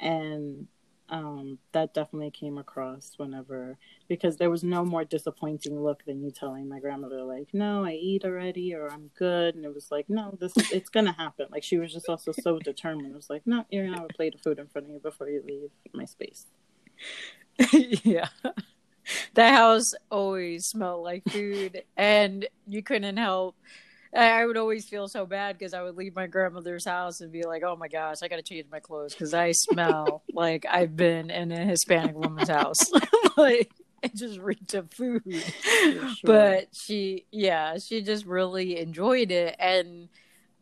And 0.00 0.66
um, 1.08 1.58
that 1.72 1.92
definitely 1.92 2.30
came 2.30 2.56
across 2.56 3.12
whenever 3.18 3.76
because 4.08 4.38
there 4.38 4.48
was 4.48 4.64
no 4.64 4.82
more 4.82 5.04
disappointing 5.04 5.78
look 5.78 6.04
than 6.06 6.22
you 6.22 6.30
telling 6.30 6.66
my 6.66 6.78
grandmother 6.78 7.22
like 7.22 7.48
no 7.52 7.84
i 7.84 7.92
eat 7.92 8.24
already 8.24 8.74
or 8.74 8.90
i'm 8.90 9.10
good. 9.18 9.54
And 9.54 9.64
it 9.64 9.74
was 9.74 9.90
like 9.90 10.08
no 10.08 10.36
this 10.40 10.56
is 10.56 10.72
it's 10.72 10.88
gonna 10.88 11.12
happen. 11.12 11.46
Like 11.50 11.64
she 11.64 11.78
was 11.78 11.92
just 11.92 12.08
also 12.08 12.32
so 12.32 12.58
determined. 12.64 13.12
It 13.12 13.16
was 13.16 13.30
like 13.30 13.42
no 13.46 13.64
you're 13.70 13.84
gonna 13.84 13.98
have 13.98 14.08
a 14.10 14.14
plate 14.14 14.34
of 14.34 14.40
food 14.40 14.58
in 14.58 14.66
front 14.68 14.86
of 14.86 14.92
you 14.92 15.00
before 15.00 15.28
you 15.28 15.42
leave 15.46 15.70
my 15.92 16.06
space. 16.06 16.46
Yeah 18.04 18.28
the 19.34 19.48
house 19.48 19.94
always 20.10 20.66
smelled 20.66 21.04
like 21.04 21.24
food, 21.30 21.82
and 21.96 22.46
you 22.66 22.82
couldn't 22.82 23.16
help. 23.16 23.56
I 24.14 24.44
would 24.44 24.58
always 24.58 24.86
feel 24.86 25.08
so 25.08 25.24
bad 25.24 25.56
because 25.56 25.72
I 25.72 25.82
would 25.82 25.96
leave 25.96 26.14
my 26.14 26.26
grandmother's 26.26 26.84
house 26.84 27.22
and 27.22 27.32
be 27.32 27.44
like, 27.44 27.62
"Oh 27.62 27.76
my 27.76 27.88
gosh, 27.88 28.18
I 28.22 28.28
got 28.28 28.36
to 28.36 28.42
change 28.42 28.66
my 28.70 28.80
clothes 28.80 29.14
because 29.14 29.32
I 29.32 29.52
smell 29.52 30.22
like 30.34 30.66
I've 30.68 30.96
been 30.96 31.30
in 31.30 31.50
a 31.50 31.64
Hispanic 31.64 32.14
woman's 32.14 32.48
house." 32.48 32.78
like 33.36 33.70
it 34.02 34.14
just 34.14 34.38
reeked 34.38 34.74
of 34.74 34.92
food. 34.92 35.22
Sure. 35.24 36.12
But 36.24 36.68
she, 36.72 37.24
yeah, 37.30 37.78
she 37.78 38.02
just 38.02 38.26
really 38.26 38.78
enjoyed 38.78 39.30
it, 39.30 39.56
and 39.58 40.08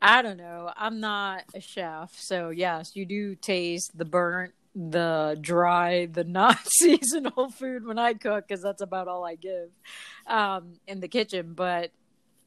I 0.00 0.22
don't 0.22 0.36
know. 0.36 0.70
I'm 0.76 1.00
not 1.00 1.44
a 1.54 1.60
chef, 1.60 2.12
so 2.18 2.50
yes, 2.50 2.94
you 2.94 3.04
do 3.04 3.34
taste 3.34 3.96
the 3.96 4.04
burnt 4.04 4.52
the 4.74 5.38
dry, 5.40 6.06
the 6.06 6.24
not 6.24 6.58
seasonal 6.64 7.50
food 7.50 7.86
when 7.86 7.98
I 7.98 8.14
cook 8.14 8.46
because 8.48 8.62
that's 8.62 8.82
about 8.82 9.08
all 9.08 9.24
I 9.24 9.34
give 9.34 9.70
um, 10.26 10.74
in 10.86 11.00
the 11.00 11.08
kitchen. 11.08 11.54
But 11.54 11.92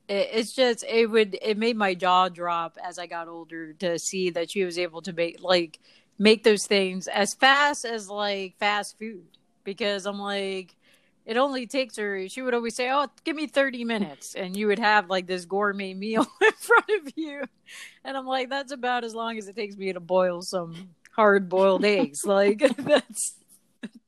it, 0.08 0.30
it's 0.34 0.56
just 0.56 0.84
it 0.88 1.08
would 1.08 1.38
it 1.42 1.58
made 1.58 1.78
my 1.78 1.94
jaw 1.94 2.30
drop 2.30 2.78
as 2.84 2.98
I 2.98 3.08
got 3.08 3.28
older 3.28 3.74
to 3.74 4.00
see 4.00 4.30
that 4.32 4.52
she 4.52 4.64
was 4.64 4.78
able 4.78 5.02
to 5.04 5.14
make 5.14 5.42
like 5.42 5.80
make 6.18 6.44
those 6.44 6.66
things 6.66 7.08
as 7.08 7.34
fast 7.34 7.86
as 7.86 8.10
like 8.10 8.58
fast 8.60 8.98
food 8.98 9.26
because 9.64 10.06
I'm 10.06 10.20
like 10.20 10.76
it 11.26 11.38
only 11.38 11.66
takes 11.66 11.98
her 11.98 12.28
she 12.28 12.42
would 12.42 12.54
always 12.54 12.76
say 12.76 12.90
oh 12.92 13.08
give 13.24 13.36
me 13.36 13.48
30 13.48 13.86
minutes 13.86 14.36
and 14.36 14.58
you 14.58 14.68
would 14.68 14.80
have 14.80 15.10
like 15.10 15.26
this 15.26 15.46
gourmet 15.46 15.94
meal 15.94 16.28
in 16.42 16.52
front 16.52 16.90
of 17.02 17.14
you 17.16 17.44
and 18.04 18.18
i'm 18.18 18.26
like 18.26 18.50
that's 18.50 18.72
about 18.72 19.04
as 19.04 19.16
long 19.16 19.38
as 19.38 19.48
it 19.48 19.56
takes 19.56 19.78
me 19.78 19.94
to 19.94 20.00
boil 20.00 20.42
some 20.42 20.90
hard 21.16 21.50
boiled 21.50 21.86
eggs. 21.86 22.24
Like 22.26 22.60
that's 22.78 23.36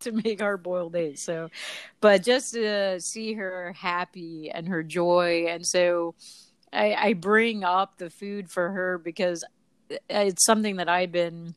to 0.02 0.12
make 0.12 0.42
hard 0.42 0.64
boiled 0.64 0.96
eggs. 0.96 1.24
So, 1.24 1.50
but 2.02 2.24
just 2.24 2.54
to 2.54 3.00
see 3.00 3.34
her 3.34 3.74
happy 3.74 4.52
and 4.52 4.68
her 4.68 4.84
joy, 4.84 5.46
and 5.48 5.66
so 5.66 6.16
I, 6.72 6.94
I 6.94 7.14
bring 7.14 7.64
up 7.64 7.98
the 7.98 8.10
food 8.10 8.50
for 8.50 8.72
her 8.72 8.98
because 8.98 9.44
it's 10.10 10.46
something 10.46 10.78
that 10.78 10.90
I've 10.90 11.12
been 11.12 11.56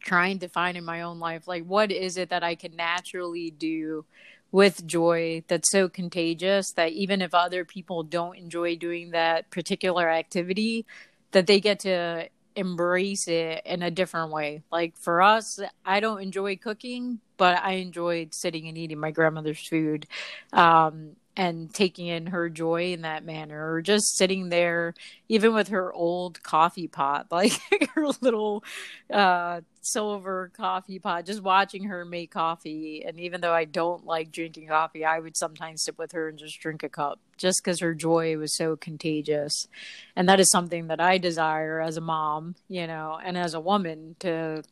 trying 0.00 0.40
to 0.40 0.48
find 0.48 0.76
in 0.76 0.84
my 0.84 1.02
own 1.02 1.20
life. 1.20 1.46
Like, 1.46 1.64
what 1.64 1.92
is 1.92 2.16
it 2.16 2.30
that 2.30 2.42
I 2.42 2.54
can 2.54 2.76
naturally 2.76 3.50
do? 3.50 4.04
with 4.52 4.86
joy 4.86 5.42
that's 5.48 5.70
so 5.70 5.88
contagious 5.88 6.72
that 6.72 6.92
even 6.92 7.22
if 7.22 7.32
other 7.32 7.64
people 7.64 8.02
don't 8.02 8.36
enjoy 8.36 8.76
doing 8.76 9.12
that 9.12 9.48
particular 9.50 10.10
activity 10.10 10.84
that 11.30 11.46
they 11.46 11.58
get 11.58 11.80
to 11.80 12.28
embrace 12.56 13.28
it 13.28 13.62
in 13.64 13.82
a 13.82 13.90
different 13.90 14.32
way. 14.32 14.62
Like 14.70 14.96
for 14.96 15.22
us, 15.22 15.58
I 15.84 16.00
don't 16.00 16.22
enjoy 16.22 16.56
cooking, 16.56 17.20
but 17.36 17.62
I 17.62 17.72
enjoyed 17.74 18.34
sitting 18.34 18.68
and 18.68 18.78
eating 18.78 18.98
my 18.98 19.10
grandmother's 19.10 19.66
food. 19.66 20.06
Um, 20.52 21.16
and 21.36 21.72
taking 21.72 22.06
in 22.08 22.26
her 22.26 22.50
joy 22.50 22.92
in 22.92 23.02
that 23.02 23.24
manner 23.24 23.72
or 23.72 23.80
just 23.80 24.16
sitting 24.16 24.50
there 24.50 24.92
even 25.28 25.54
with 25.54 25.68
her 25.68 25.92
old 25.92 26.42
coffee 26.42 26.88
pot 26.88 27.26
like 27.30 27.52
her 27.94 28.06
little 28.20 28.62
uh 29.10 29.60
silver 29.80 30.52
coffee 30.56 30.98
pot 30.98 31.24
just 31.26 31.42
watching 31.42 31.84
her 31.84 32.04
make 32.04 32.30
coffee. 32.30 33.02
And 33.04 33.18
even 33.18 33.40
though 33.40 33.52
i 33.52 33.64
don't 33.64 34.04
like 34.04 34.30
drinking 34.30 34.68
coffee 34.68 35.04
i 35.04 35.18
would 35.18 35.36
sometimes 35.36 35.82
sit 35.84 35.98
with 35.98 36.12
her 36.12 36.28
and 36.28 36.38
just 36.38 36.60
drink 36.60 36.82
a 36.82 36.88
cup 36.88 37.18
just 37.38 37.62
because 37.64 37.80
her 37.80 37.94
joy 37.94 38.36
was 38.36 38.56
so 38.56 38.76
contagious. 38.76 39.66
And 40.14 40.28
that 40.28 40.40
is 40.40 40.50
something 40.50 40.88
that 40.88 41.00
i 41.00 41.16
desire 41.18 41.80
as 41.80 41.96
a 41.96 42.02
mom 42.02 42.56
you 42.68 42.86
know 42.86 43.18
and 43.22 43.38
as 43.38 43.54
a 43.54 43.60
woman 43.60 44.16
to 44.20 44.62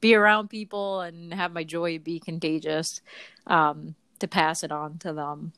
be 0.00 0.14
around 0.14 0.48
people 0.48 1.00
and 1.00 1.32
have 1.32 1.52
my 1.52 1.64
joy 1.64 1.98
be 1.98 2.18
contagious 2.18 3.00
um 3.46 3.94
to 4.18 4.26
pass 4.26 4.64
it 4.64 4.72
on 4.72 4.98
to 4.98 5.12
them 5.12 5.52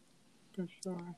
For 0.54 0.66
sure. 0.82 1.16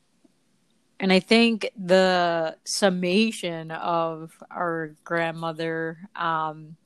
and 1.00 1.12
I 1.12 1.20
think 1.20 1.70
the 1.76 2.56
summation 2.64 3.70
of 3.70 4.32
our 4.50 4.94
grandmother, 5.04 5.98
um, 6.14 6.76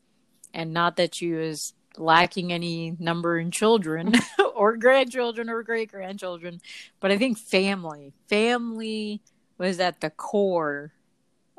and 0.55 0.73
not 0.73 0.97
that 0.97 1.15
she 1.15 1.33
was 1.33 1.75
lacking 1.99 2.53
any 2.53 2.95
number 2.99 3.39
in 3.39 3.51
children 3.51 4.13
or 4.55 4.77
grandchildren 4.77 5.49
or 5.49 5.63
great 5.63 5.91
grandchildren, 5.91 6.61
but 7.01 7.11
I 7.11 7.19
think 7.19 7.39
family, 7.39 8.13
family 8.29 9.23
was 9.59 9.81
at 9.81 10.01
the 10.01 10.11
core 10.11 10.93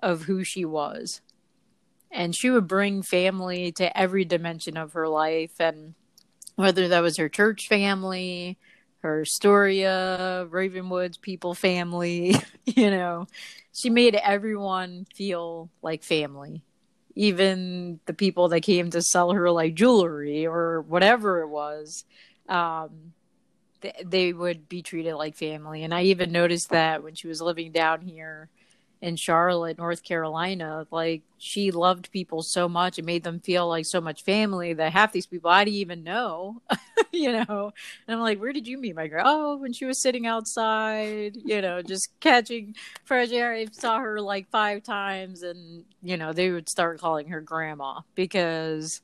of 0.02 0.23
who 0.23 0.43
she 0.43 0.65
was. 0.65 1.21
And 2.12 2.36
she 2.36 2.50
would 2.50 2.67
bring 2.67 3.02
family 3.02 3.71
to 3.73 3.97
every 3.97 4.23
dimension 4.23 4.78
of 4.78 4.93
her 4.93 5.08
life. 5.08 5.60
And 5.60 5.95
whether 6.56 6.88
that 6.88 7.02
was 7.02 7.17
her 7.17 7.30
church 7.30 7.67
family, 7.67 8.58
her 9.01 9.21
Astoria, 9.21 10.47
Ravenswood 10.49 11.17
people 11.21 11.53
family, 11.53 12.36
you 12.65 12.89
know, 12.89 13.27
she 13.73 13.89
made 13.89 14.15
everyone 14.15 15.05
feel 15.13 15.69
like 15.81 16.03
family. 16.03 16.63
Even 17.15 17.99
the 18.05 18.13
people 18.13 18.49
that 18.49 18.62
came 18.62 18.91
to 18.91 19.01
sell 19.01 19.31
her 19.31 19.49
like 19.49 19.73
jewelry 19.73 20.45
or 20.45 20.81
whatever 20.81 21.41
it 21.41 21.47
was, 21.47 22.05
um, 22.47 23.13
th- 23.81 23.95
they 24.05 24.33
would 24.33 24.69
be 24.69 24.81
treated 24.81 25.15
like 25.15 25.36
family. 25.36 25.83
And 25.83 25.93
I 25.93 26.03
even 26.03 26.31
noticed 26.31 26.69
that 26.69 27.03
when 27.03 27.15
she 27.15 27.27
was 27.27 27.41
living 27.41 27.71
down 27.71 28.01
here 28.01 28.49
in 29.01 29.15
Charlotte, 29.15 29.77
North 29.77 30.03
Carolina, 30.03 30.88
like 30.91 31.21
she 31.38 31.71
loved 31.71 32.12
people 32.12 32.41
so 32.41 32.67
much 32.67 32.97
and 32.97 33.05
made 33.05 33.23
them 33.23 33.39
feel 33.39 33.67
like 33.67 33.86
so 33.86 34.01
much 34.01 34.23
family 34.23 34.73
that 34.73 34.91
half 34.91 35.12
these 35.12 35.27
people 35.27 35.49
I 35.49 35.63
didn't 35.63 35.77
even 35.77 36.03
know, 36.03 36.62
you 37.12 37.31
know. 37.31 37.71
And 38.07 38.15
I'm 38.15 38.19
like, 38.19 38.39
where 38.39 38.53
did 38.53 38.67
you 38.67 38.77
meet 38.77 38.95
my 38.95 39.07
girl? 39.07 39.23
Oh, 39.25 39.57
when 39.57 39.73
she 39.73 39.86
was 39.86 40.01
sitting 40.01 40.25
outside, 40.25 41.38
you 41.45 41.62
know, 41.62 41.81
just 41.81 42.10
catching 42.19 42.75
fresh 43.05 43.31
air. 43.31 43.53
I 43.53 43.67
saw 43.71 43.99
her 43.99 44.19
like 44.19 44.49
five 44.49 44.83
times, 44.83 45.43
and 45.43 45.86
you 46.01 46.17
know, 46.17 46.33
they 46.33 46.49
would 46.49 46.69
start 46.69 46.99
calling 46.99 47.29
her 47.29 47.41
grandma 47.41 48.01
because 48.15 49.01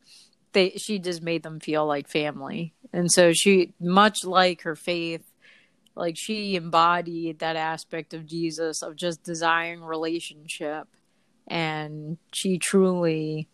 they 0.54 0.72
she 0.72 1.00
just 1.00 1.22
made 1.22 1.44
them 1.44 1.60
feel 1.60 1.86
like 1.86 2.08
family. 2.08 2.74
And 2.92 3.12
so 3.12 3.34
she, 3.34 3.74
much 3.80 4.24
like 4.24 4.62
her 4.62 4.76
faith 4.76 5.24
like 5.96 6.18
she 6.18 6.56
embodied 6.56 7.40
that 7.40 7.56
aspect 7.56 8.14
of 8.14 8.26
Jesus 8.26 8.82
of 8.82 8.96
just 8.96 9.24
desiring 9.24 9.84
relationship 9.84 10.88
and 11.48 12.18
she 12.32 12.58
truly 12.58 13.48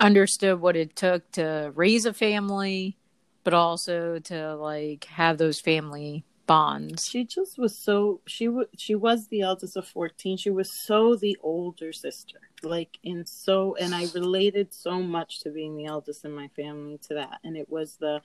understood 0.00 0.60
what 0.60 0.76
it 0.76 0.94
took 0.94 1.30
to 1.32 1.72
raise 1.74 2.06
a 2.06 2.12
family 2.12 2.96
but 3.44 3.54
also 3.54 4.18
to 4.18 4.56
like 4.56 5.04
have 5.04 5.38
those 5.38 5.60
family 5.60 6.24
bonds. 6.46 7.06
She 7.06 7.24
just 7.24 7.58
was 7.58 7.78
so 7.78 8.20
she 8.26 8.46
w- 8.46 8.68
she 8.76 8.94
was 8.94 9.28
the 9.28 9.42
eldest 9.42 9.76
of 9.76 9.86
14. 9.86 10.36
She 10.36 10.50
was 10.50 10.70
so 10.70 11.14
the 11.14 11.36
older 11.42 11.92
sister. 11.92 12.38
Like 12.62 12.98
in 13.02 13.26
so 13.26 13.76
and 13.78 13.94
I 13.94 14.06
related 14.14 14.72
so 14.72 15.00
much 15.00 15.40
to 15.40 15.50
being 15.50 15.76
the 15.76 15.86
eldest 15.86 16.24
in 16.24 16.32
my 16.32 16.48
family 16.48 16.98
to 17.08 17.14
that 17.14 17.40
and 17.44 17.56
it 17.56 17.68
was 17.68 17.96
the 17.96 18.22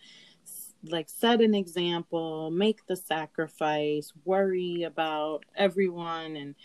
like 0.83 1.09
set 1.09 1.41
an 1.41 1.53
example, 1.55 2.51
make 2.51 2.85
the 2.87 2.95
sacrifice, 2.95 4.11
worry 4.25 4.83
about 4.83 5.45
everyone 5.55 6.35
and 6.35 6.55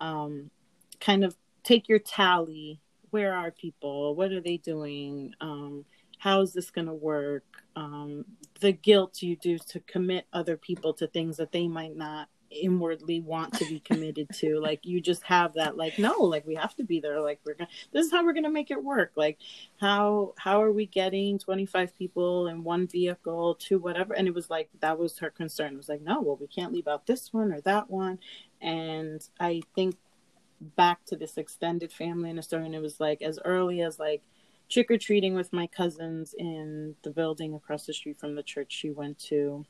um 0.00 0.50
kind 1.00 1.24
of 1.24 1.36
take 1.64 1.88
your 1.88 1.98
tally. 1.98 2.80
Where 3.10 3.34
are 3.34 3.50
people? 3.50 4.14
What 4.14 4.32
are 4.32 4.40
they 4.40 4.56
doing? 4.56 5.34
Um 5.40 5.84
how 6.22 6.40
is 6.40 6.52
this 6.52 6.70
going 6.70 6.86
to 6.86 6.94
work? 6.94 7.42
Um, 7.74 8.24
the 8.60 8.70
guilt 8.70 9.22
you 9.22 9.34
do 9.34 9.58
to 9.58 9.80
commit 9.80 10.24
other 10.32 10.56
people 10.56 10.94
to 10.94 11.08
things 11.08 11.36
that 11.38 11.50
they 11.50 11.66
might 11.66 11.96
not 11.96 12.28
inwardly 12.52 13.20
want 13.20 13.52
to 13.54 13.64
be 13.64 13.80
committed 13.80 14.28
to 14.34 14.60
like 14.60 14.84
you 14.84 15.00
just 15.00 15.22
have 15.22 15.54
that 15.54 15.76
like 15.76 15.98
no 15.98 16.12
like 16.20 16.46
we 16.46 16.54
have 16.54 16.74
to 16.74 16.84
be 16.84 17.00
there 17.00 17.20
like 17.20 17.40
we're 17.44 17.54
gonna 17.54 17.68
this 17.92 18.06
is 18.06 18.12
how 18.12 18.24
we're 18.24 18.32
gonna 18.32 18.50
make 18.50 18.70
it 18.70 18.82
work 18.82 19.12
like 19.16 19.38
how 19.80 20.34
how 20.38 20.62
are 20.62 20.72
we 20.72 20.86
getting 20.86 21.38
25 21.38 21.96
people 21.96 22.46
in 22.46 22.64
one 22.64 22.86
vehicle 22.86 23.56
to 23.56 23.78
whatever? 23.78 24.14
And 24.14 24.28
it 24.28 24.34
was 24.34 24.50
like 24.50 24.68
that 24.80 24.98
was 24.98 25.18
her 25.18 25.30
concern. 25.30 25.74
It 25.74 25.76
was 25.76 25.88
like 25.88 26.02
no 26.02 26.20
well 26.20 26.36
we 26.40 26.46
can't 26.46 26.72
leave 26.72 26.88
out 26.88 27.06
this 27.06 27.32
one 27.32 27.52
or 27.52 27.60
that 27.62 27.90
one. 27.90 28.18
And 28.60 29.26
i 29.40 29.62
think 29.74 29.96
back 30.60 31.04
to 31.06 31.16
this 31.16 31.36
extended 31.36 31.92
family 31.92 32.30
in 32.30 32.38
Astoria 32.38 32.66
and 32.66 32.74
it 32.74 32.82
was 32.82 33.00
like 33.00 33.20
as 33.20 33.40
early 33.44 33.80
as 33.80 33.98
like 33.98 34.22
trick 34.70 34.90
or 34.90 34.96
treating 34.96 35.34
with 35.34 35.52
my 35.52 35.66
cousins 35.66 36.34
in 36.38 36.94
the 37.02 37.10
building 37.10 37.52
across 37.52 37.84
the 37.84 37.92
street 37.92 38.18
from 38.18 38.36
the 38.36 38.42
church 38.42 38.72
she 38.72 38.90
went 38.90 39.18
to. 39.18 39.66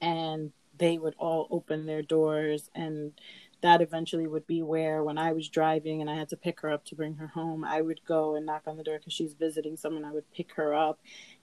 And 0.00 0.52
they 0.78 0.98
would 0.98 1.14
all 1.18 1.48
open 1.50 1.86
their 1.86 2.02
doors. 2.02 2.70
And 2.74 3.12
that 3.60 3.80
eventually 3.80 4.26
would 4.26 4.46
be 4.46 4.62
where, 4.62 5.04
when 5.04 5.18
I 5.18 5.32
was 5.32 5.48
driving 5.48 6.00
and 6.00 6.10
I 6.10 6.16
had 6.16 6.28
to 6.30 6.36
pick 6.36 6.60
her 6.60 6.70
up 6.70 6.84
to 6.86 6.96
bring 6.96 7.14
her 7.16 7.28
home, 7.28 7.64
I 7.64 7.80
would 7.80 8.00
go 8.04 8.34
and 8.34 8.44
knock 8.44 8.62
on 8.66 8.76
the 8.76 8.82
door 8.82 8.98
because 8.98 9.12
she's 9.12 9.34
visiting 9.34 9.76
someone. 9.76 10.04
I 10.04 10.12
would 10.12 10.30
pick 10.32 10.54
her 10.54 10.74
up. 10.74 10.98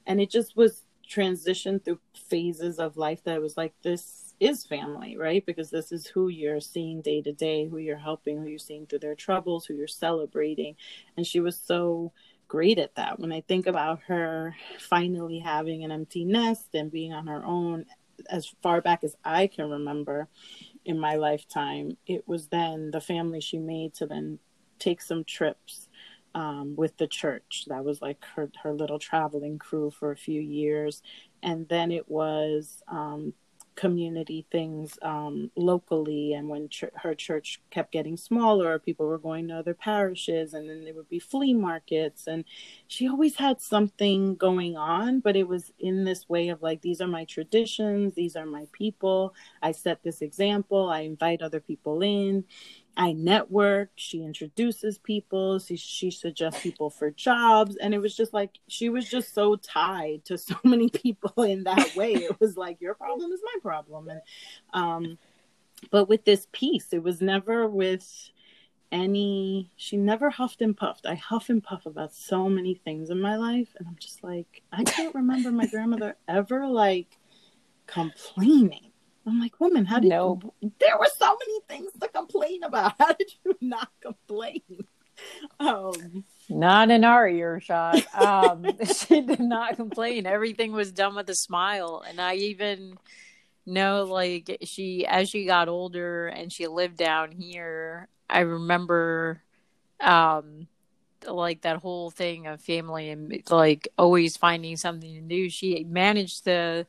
And 0.06 0.20
it 0.20 0.30
just 0.30 0.58
was 0.58 0.84
transition 1.08 1.80
through 1.80 2.00
phases 2.30 2.78
of 2.78 2.98
life 2.98 3.24
that 3.24 3.42
was 3.42 3.58
like, 3.58 3.74
this 3.82 4.36
is 4.40 4.66
family, 4.66 5.18
right? 5.18 5.46
Because 5.46 5.70
this 5.70 5.92
is 5.92 6.06
who 6.06 6.28
you're 6.28 6.62
seeing 6.62 7.02
day 7.02 7.22
to 7.22 7.32
day, 7.32 7.68
who 7.68 7.78
you're 7.78 7.98
helping, 7.98 8.38
who 8.38 8.48
you're 8.48 8.60
seeing 8.60 8.86
through 8.86 9.00
their 9.00 9.16
troubles, 9.16 9.66
who 9.66 9.76
you're 9.76 9.88
celebrating. 9.88 10.76
And 11.18 11.26
she 11.26 11.40
was 11.40 11.58
so 11.58 12.12
great 12.48 12.80
at 12.80 12.96
that. 12.96 13.20
When 13.20 13.32
I 13.32 13.42
think 13.42 13.66
about 13.66 14.02
her 14.08 14.56
finally 14.80 15.40
having 15.40 15.84
an 15.84 15.92
empty 15.92 16.26
nest 16.26 16.70
and 16.74 16.92
being 16.92 17.14
on 17.14 17.28
her 17.28 17.44
own 17.46 17.86
as 18.30 18.54
far 18.62 18.82
back 18.82 19.04
as 19.04 19.16
I 19.24 19.48
can 19.48 19.70
remember 19.70 20.28
in 20.86 21.00
my 21.00 21.16
lifetime, 21.16 21.98
it 22.06 22.28
was 22.28 22.48
then 22.48 22.92
the 22.92 23.02
family 23.02 23.42
she 23.42 23.58
made 23.58 23.94
to 23.96 24.06
then 24.06 24.40
take 24.80 25.02
some 25.02 25.24
trips 25.24 25.90
um, 26.36 26.76
with 26.76 26.98
the 26.98 27.08
church. 27.08 27.66
That 27.68 27.84
was 27.84 28.02
like 28.02 28.24
her, 28.36 28.50
her 28.64 28.74
little 28.74 29.00
traveling 29.00 29.60
crew 29.60 29.92
for 29.92 30.12
a 30.12 30.18
few 30.18 30.42
years. 30.42 31.02
And 31.44 31.68
then 31.68 31.92
it 31.92 32.10
was 32.10 32.82
um, 32.88 33.34
community 33.80 34.46
things 34.52 35.00
um, 35.04 35.50
locally 35.56 36.34
and 36.34 36.50
when 36.50 36.68
ch- 36.68 36.84
her 36.96 37.16
church 37.16 37.62
kept 37.72 37.94
getting 37.94 38.18
smaller 38.18 38.78
people 38.78 39.08
were 39.08 39.18
going 39.18 39.48
to 39.48 39.54
other 39.56 39.74
parishes 39.74 40.54
and 40.54 40.70
then 40.70 40.84
there 40.84 40.94
would 40.94 41.08
be 41.08 41.18
flea 41.18 41.54
markets 41.54 42.28
and 42.28 42.44
she 42.88 43.08
always 43.08 43.38
had 43.38 43.62
something 43.62 44.36
going 44.36 44.76
on 44.76 45.22
but 45.22 45.38
it 45.38 45.48
was 45.48 45.72
in 45.80 46.04
this 46.04 46.28
way 46.28 46.50
of 46.50 46.62
like 46.62 46.82
these 46.82 47.00
are 47.00 47.08
my 47.08 47.24
traditions 47.24 48.14
these 48.16 48.36
are 48.36 48.46
my 48.46 48.68
people. 48.74 49.34
I 49.64 49.72
set 49.72 50.04
this 50.04 50.22
example 50.22 50.90
i 50.90 51.00
invite 51.00 51.42
other 51.42 51.62
people 51.62 52.02
in 52.02 52.44
I 53.00 53.14
network. 53.14 53.92
She 53.96 54.26
introduces 54.26 54.98
people. 54.98 55.58
She, 55.60 55.78
she 55.78 56.12
suggests 56.12 56.62
people 56.62 56.90
for 56.90 57.10
jobs. 57.12 57.78
And 57.78 57.94
it 57.94 58.00
was 58.00 58.14
just 58.14 58.34
like, 58.34 58.60
she 58.68 58.90
was 58.90 59.10
just 59.10 59.34
so 59.34 59.56
tied 59.56 60.26
to 60.26 60.38
so 60.38 60.56
many 60.66 60.90
people 60.90 61.44
in 61.44 61.64
that 61.64 61.96
way. 61.96 62.14
It 62.14 62.38
was 62.42 62.58
like, 62.58 62.82
your 62.82 62.96
problem 62.96 63.32
is 63.32 63.40
my 63.42 63.56
problem. 63.62 64.10
And, 64.10 64.22
um, 64.74 65.18
but 65.92 66.10
with 66.10 66.26
this 66.26 66.48
piece, 66.52 66.92
it 66.92 67.02
was 67.02 67.22
never 67.22 67.70
with 67.70 68.32
any, 68.92 69.72
she 69.78 69.96
never 69.96 70.30
huffed 70.30 70.62
and 70.62 70.76
puffed. 70.76 71.06
I 71.06 71.16
huff 71.16 71.50
and 71.50 71.64
puff 71.64 71.86
about 71.86 72.14
so 72.14 72.50
many 72.50 72.76
things 72.76 73.10
in 73.10 73.22
my 73.22 73.38
life. 73.38 73.70
And 73.80 73.88
I'm 73.88 73.96
just 73.98 74.26
like, 74.26 74.62
I 74.74 74.84
can't 74.84 75.16
remember 75.16 75.54
my 75.54 75.68
grandmother 75.68 76.18
ever 76.28 76.68
like 76.68 77.18
complaining 77.88 78.89
I'm 79.30 79.40
like, 79.40 79.60
woman, 79.60 79.86
how 79.86 80.00
did 80.00 80.10
Nope. 80.10 80.54
you? 80.62 80.72
There 80.80 80.98
were 80.98 81.10
so 81.18 81.38
many 81.38 81.60
things 81.68 81.92
to 82.02 82.08
complain 82.08 82.64
about. 82.64 82.94
How 83.00 83.14
did 83.14 83.32
you 83.46 83.56
not 83.62 83.90
complain? 84.02 84.62
Um, 85.60 86.24
Not 86.50 86.90
in 86.90 87.04
our 87.04 87.28
earshot. 87.28 88.04
Um, 88.16 88.78
she 88.86 89.22
did 89.22 89.40
not 89.40 89.76
complain. 89.76 90.26
Everything 90.26 90.72
was 90.72 90.92
done 90.92 91.16
with 91.16 91.30
a 91.30 91.36
smile. 91.36 92.04
And 92.08 92.20
I 92.20 92.36
even 92.36 92.98
know, 93.66 94.04
like, 94.04 94.58
she, 94.64 95.06
as 95.06 95.30
she 95.30 95.46
got 95.46 95.68
older 95.68 96.28
and 96.28 96.52
she 96.52 96.68
lived 96.68 96.98
down 96.98 97.32
here, 97.32 98.08
I 98.30 98.40
remember, 98.42 99.42
um, 100.00 100.68
like 101.28 101.62
that 101.62 101.78
whole 101.78 102.10
thing 102.10 102.48
of 102.48 102.62
family 102.62 103.10
and 103.10 103.44
like 103.50 103.90
always 103.98 104.38
finding 104.38 104.78
something 104.78 105.14
to 105.14 105.22
do. 105.22 105.50
She 105.50 105.84
managed 105.84 106.46
to 106.46 106.86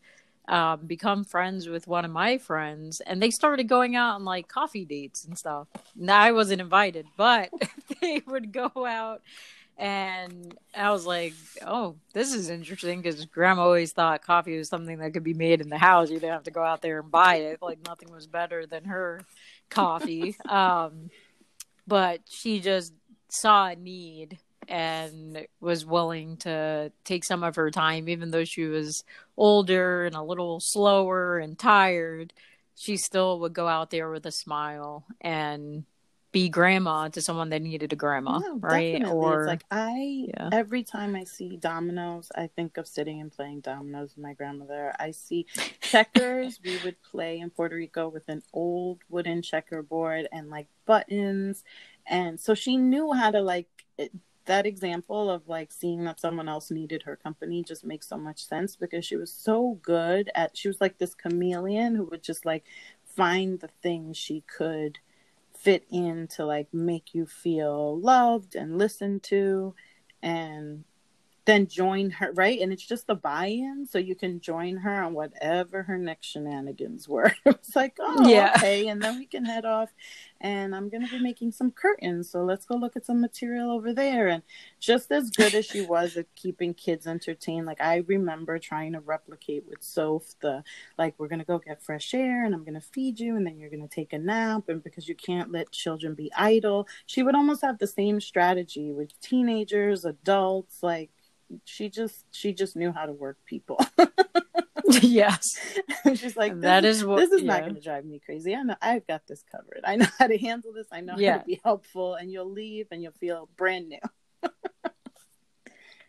um, 0.51 0.81
become 0.85 1.23
friends 1.23 1.69
with 1.69 1.87
one 1.87 2.05
of 2.05 2.11
my 2.11 2.37
friends, 2.37 3.01
and 3.01 3.23
they 3.23 3.31
started 3.31 3.69
going 3.69 3.95
out 3.95 4.17
on 4.17 4.25
like 4.25 4.49
coffee 4.49 4.85
dates 4.85 5.25
and 5.25 5.39
stuff. 5.39 5.69
Now 5.95 6.21
I 6.21 6.33
wasn't 6.33 6.61
invited, 6.61 7.07
but 7.17 7.51
they 8.03 8.21
would 8.27 8.53
go 8.53 8.71
out, 8.85 9.23
and 9.79 10.59
I 10.75 10.91
was 10.91 11.07
like, 11.07 11.35
"Oh, 11.65 11.95
this 12.15 12.35
is 12.35 12.51
interesting," 12.51 13.01
because 13.01 13.25
Grandma 13.27 13.63
always 13.63 13.93
thought 13.93 14.25
coffee 14.25 14.59
was 14.59 14.69
something 14.69 14.99
that 14.99 15.13
could 15.13 15.23
be 15.23 15.35
made 15.35 15.61
in 15.61 15.69
the 15.69 15.79
house. 15.79 16.11
You 16.11 16.19
didn't 16.19 16.33
have 16.33 16.43
to 16.43 16.51
go 16.51 16.65
out 16.65 16.83
there 16.83 16.99
and 16.99 17.11
buy 17.13 17.37
it. 17.37 17.63
Like 17.63 17.79
nothing 17.87 18.13
was 18.13 18.27
better 18.27 18.67
than 18.67 18.87
her 18.87 19.21
coffee. 19.69 20.35
um, 20.49 21.11
but 21.87 22.23
she 22.29 22.59
just 22.59 22.93
saw 23.29 23.69
a 23.69 23.77
need 23.77 24.39
and 24.71 25.47
was 25.61 25.85
willing 25.87 26.39
to 26.39 26.93
take 27.05 27.25
some 27.25 27.43
of 27.45 27.57
her 27.57 27.71
time, 27.71 28.09
even 28.09 28.31
though 28.31 28.45
she 28.45 28.65
was 28.67 29.05
older 29.37 30.07
and 30.07 30.17
a 30.17 30.23
little 30.23 30.61
slower 30.61 31.39
and 31.39 31.59
tired. 31.59 32.33
She 32.77 32.97
still 32.97 33.41
would 33.41 33.53
go 33.53 33.69
out 33.69 33.91
there 33.91 34.11
with 34.11 34.27
a 34.27 34.33
smile 34.33 35.07
and 35.21 35.85
be 36.33 36.49
grandma 36.49 37.09
to 37.09 37.21
someone 37.23 37.51
that 37.51 37.63
needed 37.63 37.93
a 37.93 37.97
grandma, 37.97 38.41
No, 38.41 38.59
right? 38.63 39.03
definitely. 39.03 39.11
Or 39.11 39.35
it's 39.35 39.47
like 39.47 39.65
I 39.71 40.29
Yeah. 40.29 40.51
every 40.53 40.85
time 40.85 41.17
I 41.17 41.25
see 41.25 41.57
dominoes, 41.57 42.31
I 42.35 42.47
think 42.49 42.77
of 42.77 42.87
sitting 42.87 43.21
and 43.21 43.33
playing 43.33 43.61
dominoes 43.61 44.15
with 44.17 44.23
my 44.23 44.35
grandmother. 44.35 44.95
I 44.99 45.11
see 45.11 45.47
checkers. 45.81 46.61
we 46.65 46.79
would 46.79 47.03
play 47.03 47.39
in 47.41 47.51
Puerto 47.51 47.77
Rico 47.77 48.09
with 48.09 48.29
an 48.29 48.43
old 48.53 49.01
wooden 49.09 49.43
checkerboard 49.43 50.29
and 50.33 50.49
like 50.51 50.69
buttons, 50.87 51.65
and 52.07 52.39
so 52.41 52.55
she 52.55 52.77
knew 52.77 53.13
how 53.13 53.31
to 53.31 53.41
like. 53.41 53.69
That 54.47 54.67
example 54.67 55.31
of 55.31 55.49
like 55.49 55.71
seeing 55.73 56.05
that 56.05 56.21
someone 56.21 56.49
else 56.49 56.71
needed 56.71 57.03
her 57.05 57.17
company 57.17 57.63
just 57.63 57.85
makes 57.85 58.09
so 58.09 58.17
much 58.17 58.47
sense 58.47 58.75
because 58.77 59.05
she 59.05 59.17
was 59.17 59.33
so 59.33 59.79
good 59.83 60.31
at 60.35 60.57
she 60.57 60.69
was 60.69 60.81
like 60.81 60.99
this 60.99 61.15
chameleon 61.15 61.95
who 61.95 62.05
would 62.05 62.23
just 62.23 62.45
like 62.45 62.65
find 63.05 63.61
the 63.61 63.69
things 63.83 64.17
she 64.17 64.43
could 64.43 64.99
fit 65.59 65.85
in 65.91 66.27
to 66.29 66.45
like 66.47 66.73
make 66.73 67.15
you 67.15 67.27
feel 67.27 67.99
loved 68.01 68.55
and 68.55 68.79
listened 68.79 69.23
to 69.23 69.75
and 70.23 70.85
then 71.51 71.67
join 71.69 72.11
her 72.11 72.33
right? 72.35 72.61
And 72.61 72.73
it's 72.73 72.87
just 72.87 73.07
the 73.09 73.17
buy-in 73.17 73.87
so 73.91 73.99
you 73.99 74.15
can 74.17 74.41
join 74.41 74.77
her 74.79 75.03
on 75.03 75.15
whatever 75.15 75.83
her 75.85 75.99
next 75.99 76.29
shenanigans 76.29 77.09
were. 77.09 77.35
It's 77.47 77.77
like 77.77 77.97
oh 78.01 78.31
Yeah. 78.31 78.53
okay 78.57 78.89
and 78.89 79.03
then 79.03 79.19
we 79.19 79.27
can 79.27 79.45
head 79.45 79.65
off 79.67 79.91
and 80.41 80.75
i'm 80.75 80.89
going 80.89 81.03
to 81.05 81.09
be 81.11 81.19
making 81.19 81.53
some 81.53 81.71
curtains 81.71 82.31
so 82.31 82.43
let's 82.45 82.65
go 82.67 82.77
look 82.77 82.97
at 82.97 83.07
some 83.07 83.21
material 83.21 83.71
over 83.73 83.93
there. 83.95 84.29
And 84.29 84.43
just 84.81 85.13
as 85.13 85.31
good 85.31 85.55
as 85.55 85.67
she 85.67 85.83
was 85.83 86.17
at 86.17 86.27
keeping 86.37 86.75
kids 86.75 87.07
entertained 87.07 87.67
like 87.67 87.81
i 87.81 87.97
remember 88.07 88.59
trying 88.59 88.93
to 88.95 89.01
replicate 89.01 89.65
with 89.69 89.83
soph 89.83 90.35
the 90.41 90.63
like 90.99 91.15
we're 91.19 91.29
going 91.29 91.39
to 91.41 91.45
go 91.45 91.59
get 91.59 91.83
fresh 91.83 92.15
air 92.15 92.45
and 92.45 92.55
i'm 92.55 92.65
going 92.65 92.75
to 92.75 92.81
feed 92.81 93.21
you 93.21 93.37
and 93.37 93.47
then 93.47 93.59
you're 93.59 93.71
going 93.71 93.87
to 93.87 93.95
take 93.95 94.13
a 94.13 94.19
nap 94.19 94.69
and 94.69 94.83
because 94.83 95.09
you 95.09 95.15
can't 95.15 95.53
let 95.53 95.71
children 95.73 96.15
be 96.15 96.31
idle. 96.37 96.87
She 97.07 97.23
would 97.23 97.35
almost 97.35 97.63
have 97.63 97.79
the 97.79 97.87
same 97.87 98.21
strategy 98.21 98.93
with 98.93 99.19
teenagers 99.21 100.05
adults 100.05 100.83
like 100.83 101.11
she 101.65 101.89
just 101.89 102.25
she 102.31 102.53
just 102.53 102.77
knew 102.77 102.93
how 102.93 103.07
to 103.07 103.13
work 103.13 103.39
people. 103.47 103.79
Yes, 105.03 105.57
she's 106.15 106.37
like 106.37 106.55
this 106.55 106.63
that 106.63 106.85
is, 106.85 107.05
what. 107.05 107.19
this 107.19 107.31
is 107.31 107.43
not 107.43 107.61
going 107.61 107.75
to 107.75 107.81
drive 107.81 108.05
me 108.05 108.21
crazy. 108.25 108.55
I 108.55 108.63
know 108.63 108.75
i've 108.81 109.07
got 109.07 109.27
this 109.27 109.45
covered. 109.51 109.81
I 109.85 109.97
know 109.97 110.07
how 110.19 110.27
to 110.27 110.39
handle 110.39 110.73
this. 110.73 110.87
I 110.91 111.01
know 111.01 111.13
how 111.13 111.39
to 111.39 111.45
be 111.47 111.61
helpful. 111.63 112.15
And 112.15 112.31
you'll 112.31 112.51
leave 112.51 112.87
and 112.91 113.03
you'll 113.03 113.13
feel 113.13 113.49
brand 113.57 113.89
new. 113.89 113.99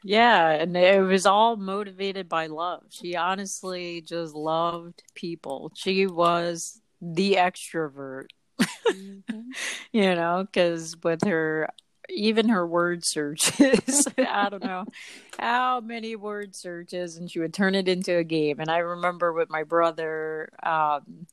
Yeah, 0.04 0.50
and 0.50 0.76
it 0.76 1.00
was 1.00 1.28
all 1.28 1.58
motivated 1.58 2.28
by 2.28 2.48
love. 2.48 2.86
She 2.90 3.16
honestly 3.16 4.02
just 4.02 4.34
loved 4.34 5.04
people. 5.14 5.72
She 5.76 6.08
was 6.08 6.82
the 7.00 7.34
extrovert, 7.34 8.30
mm-hmm. 8.60 9.42
you 9.92 10.16
know, 10.16 10.44
because 10.44 10.98
with 11.04 11.24
her, 11.26 11.70
even 12.14 12.50
her 12.50 12.66
word 12.66 13.06
searches, 13.06 14.08
I 14.18 14.50
don't 14.50 14.64
know 14.64 14.86
how 15.40 15.80
many 15.82 16.16
word 16.16 16.56
searches, 16.56 17.18
and 17.18 17.30
she 17.30 17.40
would 17.40 17.54
turn 17.54 17.76
it 17.76 17.88
into 17.88 18.18
a 18.18 18.24
game. 18.24 18.60
And 18.60 18.70
I 18.70 18.80
remember 18.80 19.34
with 19.34 19.50
my 19.50 19.64
brother, 19.64 20.50
um, 20.64 21.28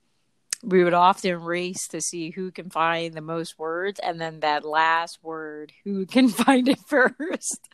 we 0.62 0.82
would 0.82 0.94
often 0.94 1.40
race 1.42 1.86
to 1.88 2.00
see 2.00 2.30
who 2.30 2.50
can 2.50 2.68
find 2.68 3.14
the 3.14 3.20
most 3.20 3.58
words. 3.58 4.00
And 4.02 4.20
then 4.20 4.40
that 4.40 4.64
last 4.64 5.18
word 5.22 5.72
who 5.84 6.04
can 6.04 6.28
find 6.28 6.68
it 6.68 6.80
first? 6.80 7.68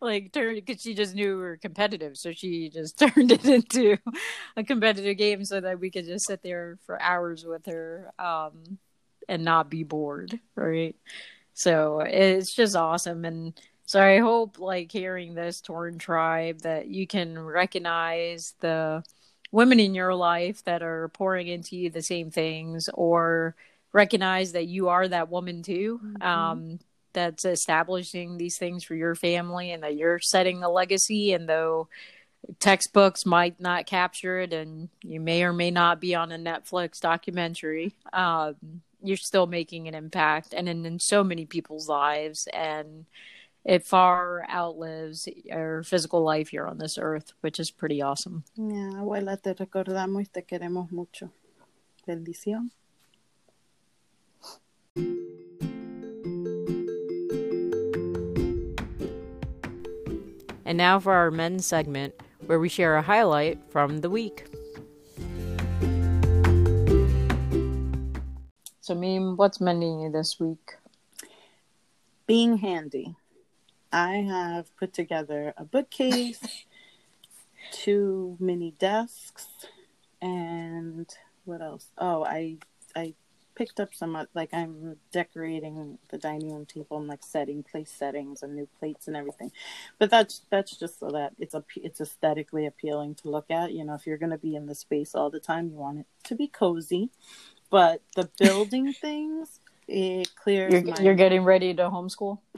Like 0.00 0.32
turn 0.32 0.54
because 0.56 0.82
she 0.82 0.94
just 0.94 1.14
knew 1.14 1.36
we 1.36 1.42
were 1.42 1.56
competitive. 1.56 2.16
So 2.16 2.32
she 2.32 2.70
just 2.70 2.98
turned 3.14 3.30
it 3.30 3.44
into 3.44 3.98
a 4.56 4.64
competitive 4.64 5.16
game 5.16 5.44
so 5.44 5.60
that 5.60 5.78
we 5.78 5.90
could 5.90 6.06
just 6.06 6.26
sit 6.26 6.42
there 6.42 6.78
for 6.86 7.00
hours 7.00 7.44
with 7.44 7.66
her 7.66 8.12
um 8.18 8.78
and 9.28 9.44
not 9.44 9.70
be 9.70 9.82
bored 9.84 10.38
right 10.54 10.96
so 11.54 12.00
it's 12.00 12.54
just 12.54 12.76
awesome 12.76 13.24
and 13.24 13.54
so 13.86 14.02
i 14.02 14.18
hope 14.18 14.58
like 14.58 14.90
hearing 14.92 15.34
this 15.34 15.60
torn 15.60 15.98
tribe 15.98 16.60
that 16.60 16.88
you 16.88 17.06
can 17.06 17.38
recognize 17.38 18.54
the 18.60 19.02
women 19.52 19.78
in 19.80 19.94
your 19.94 20.14
life 20.14 20.64
that 20.64 20.82
are 20.82 21.08
pouring 21.10 21.46
into 21.48 21.76
you 21.76 21.90
the 21.90 22.02
same 22.02 22.30
things 22.30 22.88
or 22.94 23.54
recognize 23.92 24.52
that 24.52 24.66
you 24.66 24.88
are 24.88 25.06
that 25.08 25.30
woman 25.30 25.62
too 25.62 26.00
Mhm. 26.02 26.26
um, 26.26 26.80
that's 27.12 27.44
establishing 27.44 28.36
these 28.38 28.58
things 28.58 28.82
for 28.82 28.96
your 28.96 29.14
family 29.14 29.70
and 29.70 29.84
that 29.84 29.96
you're 29.96 30.18
setting 30.18 30.64
a 30.64 30.68
legacy 30.68 31.32
and 31.32 31.48
though 31.48 31.88
textbooks 32.60 33.24
might 33.24 33.60
not 33.60 33.86
capture 33.86 34.40
it 34.40 34.52
and 34.52 34.88
you 35.02 35.20
may 35.20 35.44
or 35.44 35.52
may 35.52 35.70
not 35.70 36.00
be 36.00 36.14
on 36.14 36.32
a 36.32 36.36
netflix 36.38 37.00
documentary 37.00 37.94
um, 38.12 38.56
you're 39.04 39.16
still 39.16 39.46
making 39.46 39.86
an 39.86 39.94
impact 39.94 40.54
and 40.54 40.68
in, 40.68 40.84
in 40.86 40.98
so 40.98 41.22
many 41.22 41.44
people's 41.46 41.88
lives 41.88 42.48
and 42.52 43.06
it 43.64 43.84
far 43.86 44.44
outlives 44.50 45.28
our 45.52 45.82
physical 45.82 46.22
life 46.22 46.48
here 46.48 46.66
on 46.66 46.78
this 46.78 46.98
earth 46.98 47.32
which 47.40 47.60
is 47.60 47.70
pretty 47.70 48.02
awesome 48.02 48.44
Yeah, 48.56 48.90
abuela, 48.98 49.40
te 49.40 49.54
recordamos 49.54 50.22
y 50.22 50.26
te 50.32 50.42
queremos 50.42 50.90
mucho. 50.90 51.30
Bendición. 52.06 52.70
And 60.66 60.78
now 60.78 60.98
for 60.98 61.12
our 61.12 61.30
men's 61.30 61.66
segment, 61.66 62.14
where 62.46 62.58
we 62.58 62.68
share 62.68 62.96
a 62.96 63.02
highlight 63.02 63.58
from 63.70 64.00
the 64.00 64.10
week. 64.10 64.53
So, 68.84 68.94
Meme, 68.94 69.38
what's 69.38 69.62
mending 69.62 70.00
you 70.00 70.10
this 70.10 70.38
week? 70.38 70.74
Being 72.26 72.58
handy. 72.58 73.16
I 73.90 74.16
have 74.16 74.76
put 74.76 74.92
together 74.92 75.54
a 75.56 75.64
bookcase, 75.64 76.66
two 77.72 78.36
mini 78.38 78.74
desks, 78.78 79.46
and 80.20 81.08
what 81.46 81.62
else? 81.62 81.86
Oh, 81.96 82.26
I 82.26 82.58
I 82.94 83.14
picked 83.54 83.80
up 83.80 83.94
some 83.94 84.16
uh, 84.16 84.26
like 84.34 84.52
I'm 84.52 84.96
decorating 85.12 85.98
the 86.10 86.18
dining 86.18 86.52
room 86.52 86.66
table 86.66 86.98
and 86.98 87.08
like 87.08 87.24
setting 87.24 87.62
place 87.62 87.90
settings 87.90 88.42
and 88.42 88.54
new 88.54 88.68
plates 88.78 89.06
and 89.08 89.16
everything. 89.16 89.50
But 89.98 90.10
that's 90.10 90.42
that's 90.50 90.76
just 90.76 91.00
so 91.00 91.08
that 91.08 91.32
it's 91.38 91.54
a 91.54 91.64
it's 91.76 92.02
aesthetically 92.02 92.66
appealing 92.66 93.14
to 93.16 93.30
look 93.30 93.50
at. 93.50 93.72
You 93.72 93.86
know, 93.86 93.94
if 93.94 94.06
you're 94.06 94.18
going 94.18 94.28
to 94.32 94.36
be 94.36 94.54
in 94.54 94.66
the 94.66 94.74
space 94.74 95.14
all 95.14 95.30
the 95.30 95.40
time, 95.40 95.70
you 95.70 95.76
want 95.76 96.00
it 96.00 96.06
to 96.24 96.34
be 96.34 96.48
cozy. 96.48 97.08
But 97.74 98.02
the 98.14 98.30
building 98.38 98.92
things, 98.92 99.58
it 99.88 100.32
clears 100.36 100.72
You're, 100.72 100.82
my 100.82 101.02
you're 101.02 101.14
getting 101.16 101.42
ready 101.42 101.74
to 101.74 101.82
homeschool? 101.90 102.38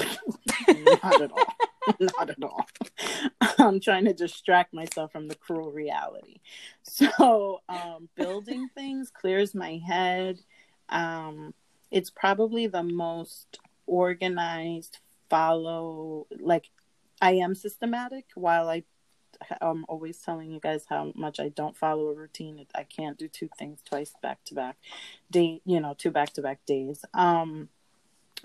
not 1.02 1.22
at 1.22 1.32
all. 1.32 1.54
Not 1.98 2.28
at 2.28 2.42
all. 2.42 2.66
I'm 3.58 3.80
trying 3.80 4.04
to 4.04 4.12
distract 4.12 4.74
myself 4.74 5.12
from 5.12 5.28
the 5.28 5.34
cruel 5.34 5.72
reality. 5.72 6.40
So, 6.82 7.62
um, 7.66 8.10
building 8.14 8.68
things 8.74 9.10
clears 9.10 9.54
my 9.54 9.80
head. 9.86 10.38
Um, 10.90 11.54
it's 11.90 12.10
probably 12.10 12.66
the 12.66 12.82
most 12.82 13.58
organized, 13.86 14.98
follow, 15.30 16.26
like, 16.38 16.68
I 17.22 17.36
am 17.36 17.54
systematic 17.54 18.26
while 18.34 18.68
I 18.68 18.82
I'm 19.60 19.84
always 19.88 20.18
telling 20.18 20.50
you 20.50 20.60
guys 20.60 20.84
how 20.88 21.12
much 21.14 21.40
I 21.40 21.48
don't 21.48 21.76
follow 21.76 22.08
a 22.08 22.14
routine. 22.14 22.64
I 22.74 22.84
can't 22.84 23.18
do 23.18 23.28
two 23.28 23.48
things 23.58 23.80
twice 23.84 24.14
back 24.22 24.44
to 24.46 24.54
back 24.54 24.76
day, 25.30 25.60
you 25.64 25.80
know, 25.80 25.94
two 25.96 26.10
back 26.10 26.32
to 26.34 26.42
back 26.42 26.64
days. 26.66 27.04
Um 27.14 27.68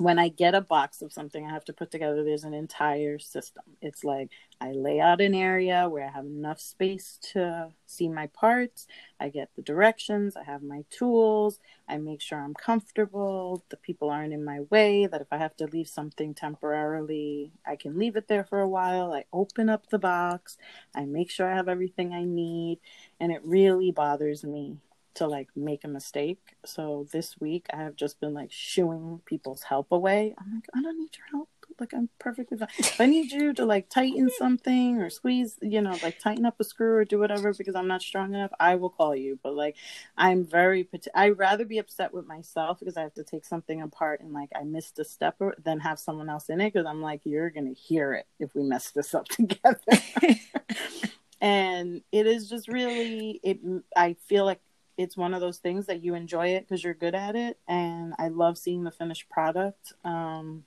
when 0.04 0.20
I 0.20 0.30
get 0.30 0.56
a 0.56 0.62
box 0.62 1.02
of 1.02 1.14
something 1.14 1.46
I 1.46 1.52
have 1.52 1.66
to 1.66 1.74
put 1.74 1.92
together, 1.92 2.24
there's 2.24 2.44
an 2.44 2.54
entire 2.54 3.20
system. 3.20 3.64
It's 3.82 4.04
like 4.04 4.32
I 4.60 4.72
lay 4.72 5.00
out 5.00 5.22
an 5.22 5.34
area 5.34 5.88
where 5.90 6.08
I 6.08 6.12
have 6.12 6.26
enough 6.26 6.60
space 6.60 7.20
to 7.34 7.70
see 7.86 8.08
my 8.08 8.28
parts. 8.28 8.88
I 9.20 9.30
get 9.30 9.50
the 9.56 9.62
directions. 9.62 10.36
I 10.36 10.44
have 10.44 10.64
my 10.64 10.84
tools. 10.90 11.60
I 11.88 11.98
make 11.98 12.22
sure 12.22 12.40
I'm 12.40 12.54
comfortable. 12.54 13.64
The 13.70 13.78
people 13.78 14.10
aren't 14.10 14.34
in 14.34 14.46
my 14.46 14.62
way. 14.70 15.08
That 15.08 15.22
if 15.22 15.28
I 15.32 15.38
have 15.38 15.56
to 15.58 15.66
leave 15.66 15.88
something 15.88 16.34
temporarily, 16.34 17.52
I 17.66 17.76
can 17.76 17.98
leave 17.98 18.16
it 18.16 18.28
there 18.28 18.44
for 18.44 18.62
a 18.62 18.70
while. 18.70 19.14
I 19.14 19.26
open 19.34 19.70
up 19.70 19.90
the 19.90 20.00
box. 20.00 20.58
I 20.96 21.06
make 21.06 21.30
sure 21.30 21.52
I 21.52 21.56
have 21.56 21.70
everything 21.70 22.14
I 22.14 22.24
need. 22.24 22.80
And 23.20 23.32
it 23.32 23.42
really 23.44 23.92
bothers 23.92 24.44
me 24.44 24.78
to 25.16 25.28
like 25.28 25.50
make 25.56 25.84
a 25.84 25.88
mistake. 25.88 26.56
So 26.66 27.08
this 27.12 27.40
week 27.40 27.66
I 27.74 27.78
have 27.78 27.96
just 27.96 28.20
been 28.20 28.34
like 28.34 28.52
shooing 28.52 29.22
people's 29.26 29.64
help 29.64 29.92
away. 29.92 30.34
I'm 30.38 30.56
like, 30.56 30.66
I 30.74 30.82
don't 30.82 31.00
need 31.00 31.16
your 31.18 31.28
help. 31.32 31.50
Like 31.80 31.94
I'm 31.94 32.10
perfectly 32.20 32.58
fine. 32.58 32.68
If 32.78 33.02
I 33.02 33.06
need 33.08 33.32
you 33.32 33.54
to 33.54 33.66
like 33.66 33.90
tighten 33.90 34.30
something 34.38 35.02
or 35.02 35.10
squeeze, 35.10 35.58
you 35.62 35.82
know, 35.82 35.98
like 36.04 36.20
tighten 36.20 36.46
up 36.46 36.60
a 36.60 36.64
screw 36.64 36.96
or 36.96 37.06
do 37.06 37.20
whatever 37.20 37.54
because 37.54 37.76
I'm 37.76 37.88
not 37.88 38.02
strong 38.02 38.34
enough, 38.34 38.52
I 38.60 38.76
will 38.76 38.90
call 38.90 39.16
you. 39.16 39.40
But 39.42 39.56
like, 39.56 39.76
I'm 40.18 40.46
very. 40.46 40.88
I'd 41.16 41.38
rather 41.38 41.66
be 41.66 41.80
upset 41.80 42.14
with 42.14 42.28
myself 42.28 42.80
because 42.80 42.98
I 42.98 43.02
have 43.02 43.14
to 43.16 43.24
take 43.24 43.46
something 43.46 43.82
apart 43.82 44.22
and 44.22 44.34
like 44.34 44.50
I 44.56 44.64
missed 44.64 45.00
a 45.00 45.06
step 45.06 45.36
or, 45.40 45.56
than 45.64 45.80
have 45.80 46.00
someone 46.00 46.30
else 46.30 46.50
in 46.50 46.62
it 46.62 46.74
because 46.74 46.88
I'm 46.88 47.02
like, 47.02 47.22
you're 47.24 47.50
gonna 47.50 47.74
hear 47.74 48.14
it 48.14 48.28
if 48.40 48.54
we 48.54 48.64
mess 48.64 48.92
this 48.92 49.14
up 49.14 49.26
together. 49.30 49.80
and 51.42 52.02
it 52.12 52.28
is 52.28 52.48
just 52.48 52.68
really 52.68 53.40
it. 53.44 53.60
I 53.96 54.16
feel 54.28 54.46
like 54.46 54.62
it's 55.02 55.18
one 55.18 55.34
of 55.34 55.42
those 55.42 55.58
things 55.58 55.86
that 55.88 56.04
you 56.04 56.16
enjoy 56.16 56.48
it 56.48 56.68
because 56.68 56.84
you're 56.84 56.94
good 56.94 57.16
at 57.16 57.36
it 57.36 57.58
and 57.68 58.14
i 58.18 58.28
love 58.28 58.58
seeing 58.58 58.84
the 58.84 58.92
finished 58.92 59.30
product 59.30 59.94
um, 60.04 60.64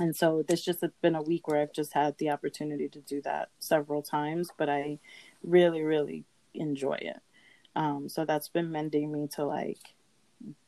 and 0.00 0.16
so 0.16 0.42
this 0.48 0.64
just 0.64 0.80
has 0.80 0.90
been 1.00 1.14
a 1.14 1.22
week 1.22 1.46
where 1.46 1.60
i've 1.60 1.72
just 1.72 1.92
had 1.92 2.16
the 2.18 2.30
opportunity 2.30 2.88
to 2.88 3.00
do 3.00 3.20
that 3.22 3.50
several 3.58 4.02
times 4.02 4.50
but 4.56 4.68
i 4.68 4.98
really 5.42 5.82
really 5.82 6.24
enjoy 6.54 6.98
it. 7.00 7.20
Um, 7.74 8.08
so 8.08 8.24
that's 8.24 8.48
been 8.48 8.70
mending 8.70 9.12
me 9.12 9.28
to 9.34 9.44
like 9.44 9.94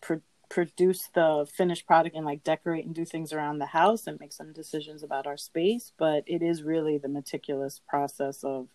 pr- 0.00 0.14
produce 0.48 1.09
the 1.14 1.46
finished 1.52 1.87
product 1.87 2.16
and 2.16 2.24
like 2.24 2.44
decorate 2.44 2.87
and 2.87 2.94
do 2.94 3.04
things 3.04 3.33
around 3.33 3.59
the 3.59 3.66
house 3.66 4.07
and 4.07 4.20
make 4.20 4.33
some 4.33 4.52
decisions 4.52 5.02
about 5.02 5.26
our 5.26 5.37
space 5.37 5.92
but 5.98 6.22
it 6.26 6.42
is 6.42 6.62
really 6.62 6.96
the 6.96 7.09
meticulous 7.09 7.80
process 7.88 8.44
of 8.44 8.68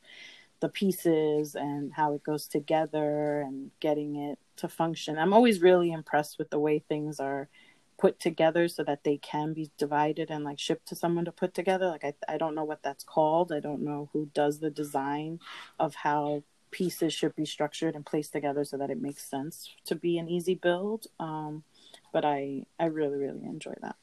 the 0.60 0.70
pieces 0.70 1.56
and 1.56 1.94
how 1.94 2.14
it 2.14 2.24
goes 2.24 2.48
together 2.48 3.42
and 3.42 3.72
getting 3.80 4.16
it 4.16 4.40
to 4.58 4.68
function. 4.68 5.18
I'm 5.18 5.34
always 5.34 5.62
really 5.62 5.92
impressed 5.92 6.38
with 6.38 6.50
the 6.50 6.60
way 6.60 6.80
things 6.80 7.20
are 7.20 7.50
put 7.98 8.20
together 8.20 8.68
so 8.68 8.84
that 8.84 9.04
they 9.04 9.18
can 9.18 9.54
be 9.54 9.70
divided 9.78 10.30
and 10.32 10.44
like 10.44 10.60
shipped 10.60 10.88
to 10.88 10.96
someone 10.96 11.26
to 11.26 11.32
put 11.32 11.54
together. 11.54 11.88
Like 11.88 12.06
I 12.06 12.14
I 12.28 12.38
don't 12.38 12.56
know 12.56 12.64
what 12.64 12.84
that's 12.84 13.04
called. 13.04 13.52
I 13.52 13.60
don't 13.60 13.84
know 13.84 14.10
who 14.14 14.30
does 14.34 14.60
the 14.60 14.70
design 14.70 15.40
of 15.80 15.96
how 15.96 16.44
pieces 16.72 17.14
should 17.14 17.36
be 17.36 17.46
structured 17.46 17.96
and 17.96 18.06
placed 18.06 18.32
together 18.32 18.64
so 18.64 18.78
that 18.78 18.90
it 18.90 19.02
makes 19.02 19.24
sense 19.24 19.70
to 19.86 19.96
be 19.96 20.18
an 20.18 20.30
easy 20.30 20.56
build. 20.56 21.08
Um, 21.20 21.64
but 22.14 22.26
I 22.26 22.66
I 22.80 22.86
really 22.86 23.18
really 23.18 23.46
enjoy 23.46 23.74
that. 23.82 23.96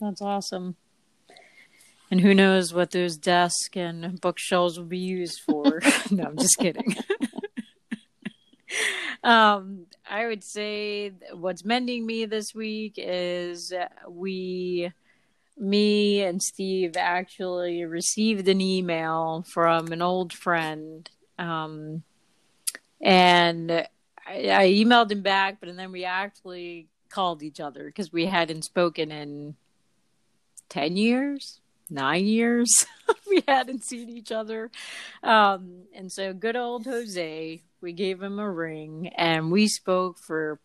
That's 0.00 0.22
awesome. 0.22 0.76
And 2.14 2.20
who 2.20 2.32
knows 2.32 2.72
what 2.72 2.92
those 2.92 3.16
desks 3.16 3.76
and 3.76 4.20
bookshelves 4.20 4.78
will 4.78 4.86
be 4.86 4.98
used 4.98 5.40
for. 5.40 5.80
no, 6.12 6.26
I'm 6.26 6.36
just 6.38 6.56
kidding. 6.58 6.94
um, 9.24 9.86
I 10.08 10.28
would 10.28 10.44
say 10.44 11.10
what's 11.32 11.64
mending 11.64 12.06
me 12.06 12.24
this 12.26 12.54
week 12.54 12.94
is 12.98 13.72
we, 14.08 14.92
me 15.58 16.22
and 16.22 16.40
Steve 16.40 16.96
actually 16.96 17.84
received 17.84 18.46
an 18.46 18.60
email 18.60 19.44
from 19.52 19.90
an 19.90 20.00
old 20.00 20.32
friend. 20.32 21.10
Um, 21.36 22.04
and 23.00 23.72
I, 23.72 24.50
I 24.50 24.68
emailed 24.68 25.10
him 25.10 25.22
back, 25.22 25.56
but 25.58 25.74
then 25.74 25.90
we 25.90 26.04
actually 26.04 26.86
called 27.08 27.42
each 27.42 27.58
other 27.58 27.86
because 27.86 28.12
we 28.12 28.26
hadn't 28.26 28.62
spoken 28.62 29.10
in 29.10 29.56
10 30.68 30.96
years 30.96 31.60
nine 31.90 32.26
years 32.26 32.86
we 33.28 33.42
hadn't 33.46 33.84
seen 33.84 34.08
each 34.08 34.32
other. 34.32 34.70
Um, 35.22 35.82
and 35.94 36.10
so, 36.10 36.32
good 36.32 36.56
old 36.56 36.86
Jose, 36.86 37.62
we 37.80 37.92
gave 37.92 38.22
him 38.22 38.38
a 38.38 38.50
ring 38.50 39.08
and 39.16 39.50
we 39.50 39.68
spoke 39.68 40.18
for 40.18 40.58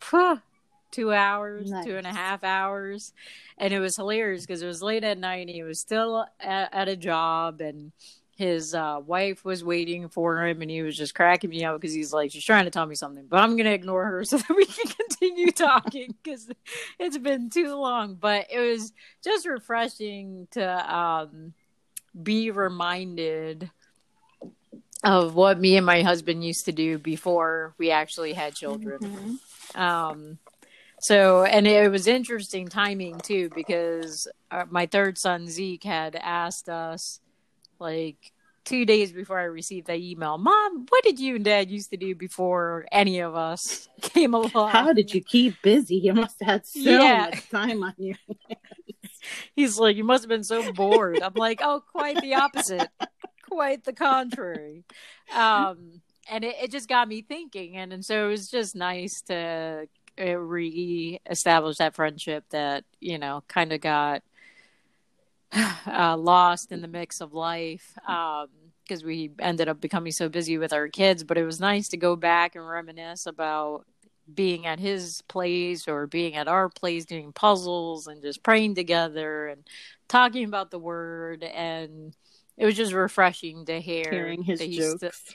two 0.90 1.12
hours, 1.12 1.70
nice. 1.70 1.84
two 1.84 1.96
and 1.96 2.06
a 2.06 2.12
half 2.12 2.44
hours. 2.44 3.12
And 3.58 3.72
it 3.72 3.80
was 3.80 3.96
hilarious 3.96 4.46
because 4.46 4.62
it 4.62 4.66
was 4.66 4.82
late 4.82 5.04
at 5.04 5.18
night 5.18 5.46
and 5.46 5.50
he 5.50 5.62
was 5.62 5.80
still 5.80 6.26
at, 6.40 6.72
at 6.72 6.88
a 6.88 6.96
job 6.96 7.60
and 7.60 7.92
his 8.40 8.74
uh, 8.74 8.98
wife 9.04 9.44
was 9.44 9.62
waiting 9.62 10.08
for 10.08 10.46
him 10.46 10.62
and 10.62 10.70
he 10.70 10.80
was 10.80 10.96
just 10.96 11.14
cracking 11.14 11.50
me 11.50 11.62
up 11.62 11.78
because 11.78 11.92
he's 11.92 12.10
like 12.10 12.32
she's 12.32 12.42
trying 12.42 12.64
to 12.64 12.70
tell 12.70 12.86
me 12.86 12.94
something 12.94 13.26
but 13.28 13.38
i'm 13.38 13.54
gonna 13.54 13.70
ignore 13.70 14.06
her 14.06 14.24
so 14.24 14.38
that 14.38 14.56
we 14.56 14.64
can 14.64 14.86
continue 14.86 15.50
talking 15.52 16.14
because 16.22 16.48
it's 16.98 17.18
been 17.18 17.50
too 17.50 17.74
long 17.74 18.14
but 18.14 18.46
it 18.50 18.58
was 18.58 18.94
just 19.22 19.46
refreshing 19.46 20.48
to 20.52 20.96
um, 20.96 21.52
be 22.20 22.50
reminded 22.50 23.70
of 25.04 25.34
what 25.34 25.60
me 25.60 25.76
and 25.76 25.84
my 25.84 26.00
husband 26.00 26.42
used 26.42 26.64
to 26.64 26.72
do 26.72 26.98
before 26.98 27.74
we 27.76 27.90
actually 27.90 28.32
had 28.32 28.54
children 28.54 29.00
mm-hmm. 29.00 29.80
um, 29.80 30.38
so 30.98 31.44
and 31.44 31.66
it 31.66 31.90
was 31.90 32.06
interesting 32.06 32.68
timing 32.68 33.20
too 33.20 33.50
because 33.54 34.26
uh, 34.50 34.64
my 34.70 34.86
third 34.86 35.18
son 35.18 35.46
zeke 35.46 35.84
had 35.84 36.16
asked 36.16 36.70
us 36.70 37.20
like 37.80 38.32
two 38.64 38.84
days 38.84 39.12
before 39.12 39.38
I 39.38 39.44
received 39.44 39.86
that 39.88 39.98
email. 39.98 40.38
Mom, 40.38 40.86
what 40.88 41.02
did 41.02 41.18
you 41.18 41.36
and 41.36 41.44
Dad 41.44 41.70
used 41.70 41.90
to 41.90 41.96
do 41.96 42.14
before 42.14 42.86
any 42.92 43.20
of 43.20 43.34
us 43.34 43.88
came 44.00 44.34
along? 44.34 44.70
How 44.70 44.92
did 44.92 45.12
you 45.12 45.22
keep 45.22 45.60
busy? 45.62 45.96
You 45.96 46.14
must 46.14 46.36
have 46.40 46.48
had 46.48 46.66
so 46.66 46.80
yeah. 46.80 47.30
much 47.30 47.50
time 47.50 47.82
on 47.82 47.94
your 47.98 48.16
hands. 48.26 48.60
He's 49.56 49.78
like, 49.78 49.96
you 49.96 50.04
must 50.04 50.22
have 50.24 50.28
been 50.28 50.44
so 50.44 50.72
bored. 50.72 51.20
I'm 51.22 51.34
like, 51.34 51.60
oh, 51.62 51.82
quite 51.92 52.20
the 52.20 52.34
opposite. 52.34 52.88
quite 53.48 53.84
the 53.84 53.92
contrary. 53.92 54.84
Um, 55.34 56.00
and 56.28 56.44
it, 56.44 56.56
it 56.62 56.70
just 56.70 56.88
got 56.88 57.08
me 57.08 57.22
thinking. 57.22 57.76
And, 57.76 57.92
and 57.92 58.04
so 58.04 58.26
it 58.26 58.30
was 58.30 58.48
just 58.48 58.74
nice 58.74 59.20
to 59.22 59.88
uh, 60.18 60.38
re-establish 60.38 61.78
that 61.78 61.94
friendship 61.94 62.44
that, 62.50 62.84
you 63.00 63.18
know, 63.18 63.42
kind 63.48 63.72
of 63.72 63.80
got 63.80 64.22
uh, 65.86 66.16
lost 66.16 66.72
in 66.72 66.80
the 66.80 66.88
mix 66.88 67.20
of 67.20 67.32
life 67.32 67.92
because 67.96 69.02
um, 69.02 69.06
we 69.06 69.30
ended 69.38 69.68
up 69.68 69.80
becoming 69.80 70.12
so 70.12 70.28
busy 70.28 70.58
with 70.58 70.72
our 70.72 70.88
kids. 70.88 71.24
But 71.24 71.38
it 71.38 71.44
was 71.44 71.60
nice 71.60 71.88
to 71.88 71.96
go 71.96 72.16
back 72.16 72.54
and 72.54 72.66
reminisce 72.66 73.26
about 73.26 73.84
being 74.32 74.66
at 74.66 74.78
his 74.78 75.22
place 75.28 75.88
or 75.88 76.06
being 76.06 76.36
at 76.36 76.48
our 76.48 76.68
place 76.68 77.04
doing 77.04 77.32
puzzles 77.32 78.06
and 78.06 78.22
just 78.22 78.42
praying 78.42 78.74
together 78.74 79.48
and 79.48 79.64
talking 80.08 80.44
about 80.44 80.70
the 80.70 80.78
word 80.78 81.42
and 81.42 82.14
it 82.56 82.66
was 82.66 82.76
just 82.76 82.92
refreshing 82.92 83.64
to 83.64 83.80
hear 83.80 84.10
hearing 84.10 84.42
his 84.42 84.60
jokes. 84.60 85.34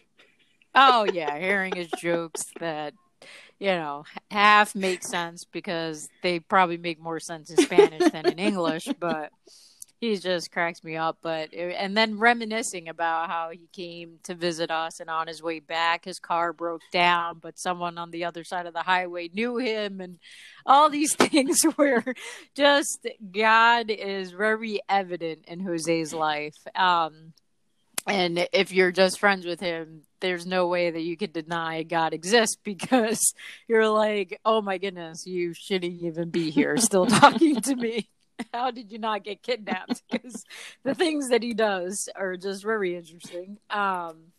Oh 0.76 1.06
yeah, 1.12 1.38
hearing 1.40 1.76
his 1.76 1.90
jokes 1.90 2.46
that 2.60 2.94
you 3.58 3.70
know 3.70 4.04
half 4.30 4.76
make 4.76 5.04
sense 5.04 5.44
because 5.44 6.08
they 6.22 6.40
probably 6.40 6.78
make 6.78 7.00
more 7.00 7.20
sense 7.20 7.50
in 7.50 7.58
Spanish 7.58 8.12
than 8.12 8.28
in 8.28 8.38
English, 8.38 8.88
but 9.00 9.32
he 10.00 10.18
just 10.18 10.52
cracks 10.52 10.84
me 10.84 10.96
up. 10.96 11.18
But 11.22 11.54
and 11.54 11.96
then 11.96 12.20
reminiscing 12.20 12.90
about 12.90 13.30
how 13.30 13.50
he 13.52 13.68
came 13.72 14.20
to 14.24 14.36
visit 14.36 14.72
us, 14.72 15.00
and 15.00 15.10
on 15.10 15.28
his 15.28 15.42
way 15.42 15.60
back, 15.60 16.06
his 16.06 16.20
car 16.20 16.54
broke 16.54 16.82
down, 16.92 17.40
but 17.40 17.60
someone 17.60 17.98
on 17.98 18.12
the 18.12 18.26
other 18.26 18.44
side 18.44 18.66
of 18.66 18.74
the 18.74 18.84
highway 18.84 19.30
knew 19.34 19.58
him, 19.58 20.02
and 20.02 20.20
all 20.66 20.90
these 20.90 21.16
things 21.16 21.62
where 21.76 22.04
just 22.56 23.08
God 23.32 23.90
is 23.90 24.32
very 24.32 24.82
evident 24.90 25.46
in 25.48 25.60
Jose's 25.60 26.14
life. 26.14 26.58
Um, 26.76 27.34
and 28.08 28.48
if 28.54 28.72
you're 28.72 28.92
just 28.92 29.20
friends 29.20 29.46
with 29.46 29.60
him, 29.60 30.04
there's 30.20 30.46
no 30.46 30.68
way 30.68 30.92
that 30.92 31.02
you 31.02 31.18
could 31.18 31.34
deny 31.34 31.84
God 31.84 32.14
exists 32.14 32.56
because 32.64 33.34
you're 33.68 33.90
like, 33.90 34.40
oh 34.46 34.62
my 34.62 34.78
goodness, 34.78 35.26
you 35.26 35.54
shouldn't 35.54 36.02
even 36.02 36.30
be 36.30 36.52
here 36.52 36.78
still 36.78 37.06
talking 37.06 37.62
to 37.62 37.76
me. 37.76 38.10
how 38.54 38.72
did 38.72 38.92
you 38.92 39.00
not 39.00 39.24
get 39.24 39.44
kidnapped? 39.44 40.04
Because 40.12 40.46
the 40.84 40.96
things 40.96 41.30
that 41.30 41.44
he 41.44 41.54
does 41.54 42.10
are 42.16 42.38
just 42.38 42.64
very 42.64 42.96
interesting. 42.96 43.58
Um, 43.70 44.32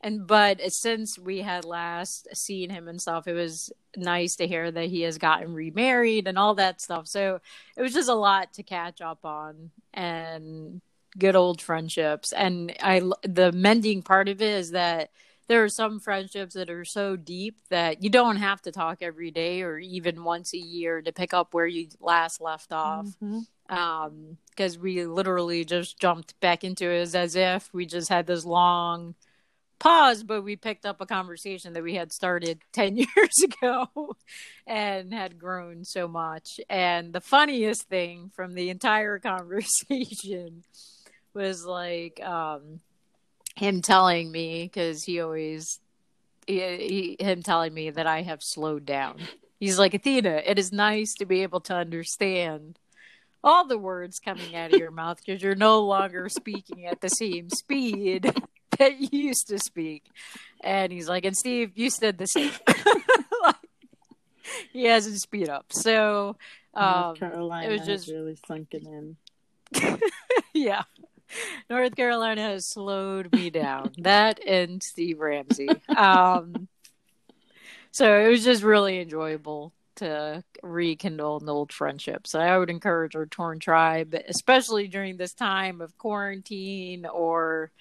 and 0.00 0.26
but 0.26 0.60
since 0.72 1.18
we 1.18 1.38
had 1.38 1.64
last 1.64 2.28
seen 2.34 2.70
him 2.70 2.88
and 2.88 3.00
stuff, 3.00 3.26
it 3.26 3.32
was 3.32 3.72
nice 3.96 4.36
to 4.36 4.46
hear 4.46 4.70
that 4.70 4.86
he 4.86 5.02
has 5.02 5.18
gotten 5.18 5.54
remarried 5.54 6.28
and 6.28 6.38
all 6.38 6.54
that 6.54 6.80
stuff. 6.80 7.08
So 7.08 7.40
it 7.76 7.82
was 7.82 7.94
just 7.94 8.08
a 8.08 8.14
lot 8.14 8.52
to 8.54 8.62
catch 8.62 9.00
up 9.00 9.24
on 9.24 9.70
and 9.92 10.80
good 11.18 11.34
old 11.34 11.60
friendships. 11.60 12.32
And 12.32 12.74
I 12.80 13.02
the 13.22 13.50
mending 13.52 14.02
part 14.02 14.28
of 14.28 14.40
it 14.40 14.48
is 14.48 14.70
that 14.70 15.10
there 15.48 15.64
are 15.64 15.68
some 15.68 15.98
friendships 15.98 16.54
that 16.54 16.70
are 16.70 16.84
so 16.84 17.16
deep 17.16 17.56
that 17.70 18.02
you 18.02 18.10
don't 18.10 18.36
have 18.36 18.62
to 18.62 18.70
talk 18.70 18.98
every 19.00 19.30
day 19.30 19.62
or 19.62 19.78
even 19.78 20.22
once 20.22 20.54
a 20.54 20.58
year 20.58 21.02
to 21.02 21.12
pick 21.12 21.34
up 21.34 21.54
where 21.54 21.66
you 21.66 21.88
last 22.00 22.40
left 22.40 22.72
off. 22.72 23.06
Mhm. 23.22 23.46
Um, 23.70 24.38
because 24.50 24.78
we 24.78 25.04
literally 25.04 25.64
just 25.64 25.98
jumped 25.98 26.38
back 26.40 26.64
into 26.64 26.88
it 26.90 27.14
as 27.14 27.36
if 27.36 27.72
we 27.72 27.86
just 27.86 28.08
had 28.08 28.26
this 28.26 28.44
long 28.44 29.14
pause, 29.78 30.22
but 30.22 30.42
we 30.42 30.56
picked 30.56 30.84
up 30.84 31.00
a 31.00 31.06
conversation 31.06 31.72
that 31.74 31.82
we 31.82 31.94
had 31.94 32.12
started 32.12 32.60
10 32.72 32.96
years 32.96 33.42
ago 33.44 34.16
and 34.66 35.12
had 35.12 35.38
grown 35.38 35.84
so 35.84 36.08
much. 36.08 36.60
And 36.68 37.12
the 37.12 37.20
funniest 37.20 37.88
thing 37.88 38.30
from 38.34 38.54
the 38.54 38.70
entire 38.70 39.18
conversation 39.20 40.64
was 41.34 41.64
like 41.64 42.20
um, 42.22 42.80
him 43.58 43.82
telling 43.82 44.30
me, 44.30 44.64
because 44.64 45.02
he 45.02 45.20
always, 45.20 45.80
he, 46.46 47.16
he, 47.18 47.24
him 47.24 47.42
telling 47.42 47.74
me 47.74 47.90
that 47.90 48.06
I 48.06 48.22
have 48.22 48.40
slowed 48.40 48.86
down. 48.86 49.18
He's 49.58 49.78
like, 49.78 49.94
Athena, 49.94 50.42
it 50.46 50.58
is 50.58 50.72
nice 50.72 51.14
to 51.14 51.26
be 51.26 51.42
able 51.42 51.60
to 51.62 51.74
understand 51.74 52.78
all 53.42 53.66
the 53.66 53.78
words 53.78 54.20
coming 54.20 54.54
out 54.54 54.72
of 54.72 54.78
your 54.78 54.90
mouth 54.92 55.18
because 55.24 55.42
you're 55.42 55.56
no 55.56 55.80
longer 55.80 56.28
speaking 56.28 56.86
at 56.86 57.00
the 57.00 57.08
same 57.08 57.50
speed 57.50 58.32
that 58.78 59.00
you 59.00 59.08
used 59.10 59.48
to 59.48 59.58
speak. 59.58 60.04
And 60.62 60.92
he's 60.92 61.08
like, 61.08 61.24
and 61.24 61.36
Steve, 61.36 61.72
you 61.74 61.90
said 61.90 62.16
the 62.16 62.26
same. 62.26 62.52
like, 63.42 63.56
he 64.72 64.84
hasn't 64.84 65.20
speed 65.20 65.48
up. 65.48 65.66
So 65.70 66.36
um, 66.74 66.92
North 66.92 67.18
Carolina 67.18 67.68
it 67.68 67.72
was 67.72 67.86
just 67.86 68.08
really 68.08 68.38
sunken 68.46 69.16
in. 69.82 69.98
yeah. 70.54 70.82
North 71.70 71.94
Carolina 71.96 72.42
has 72.42 72.66
slowed 72.66 73.32
me 73.32 73.50
down. 73.50 73.92
that 73.98 74.44
and 74.44 74.82
Steve 74.82 75.18
Ramsey. 75.20 75.68
Um, 75.96 76.68
so 77.90 78.18
it 78.18 78.28
was 78.28 78.44
just 78.44 78.62
really 78.62 79.00
enjoyable 79.00 79.72
to 79.96 80.44
rekindle 80.62 81.40
an 81.40 81.48
old 81.48 81.72
friendship. 81.72 82.26
So 82.26 82.38
I 82.38 82.56
would 82.56 82.70
encourage 82.70 83.16
our 83.16 83.26
torn 83.26 83.58
tribe, 83.58 84.14
especially 84.28 84.88
during 84.88 85.16
this 85.16 85.34
time 85.34 85.80
of 85.80 85.96
quarantine 85.98 87.06
or 87.06 87.72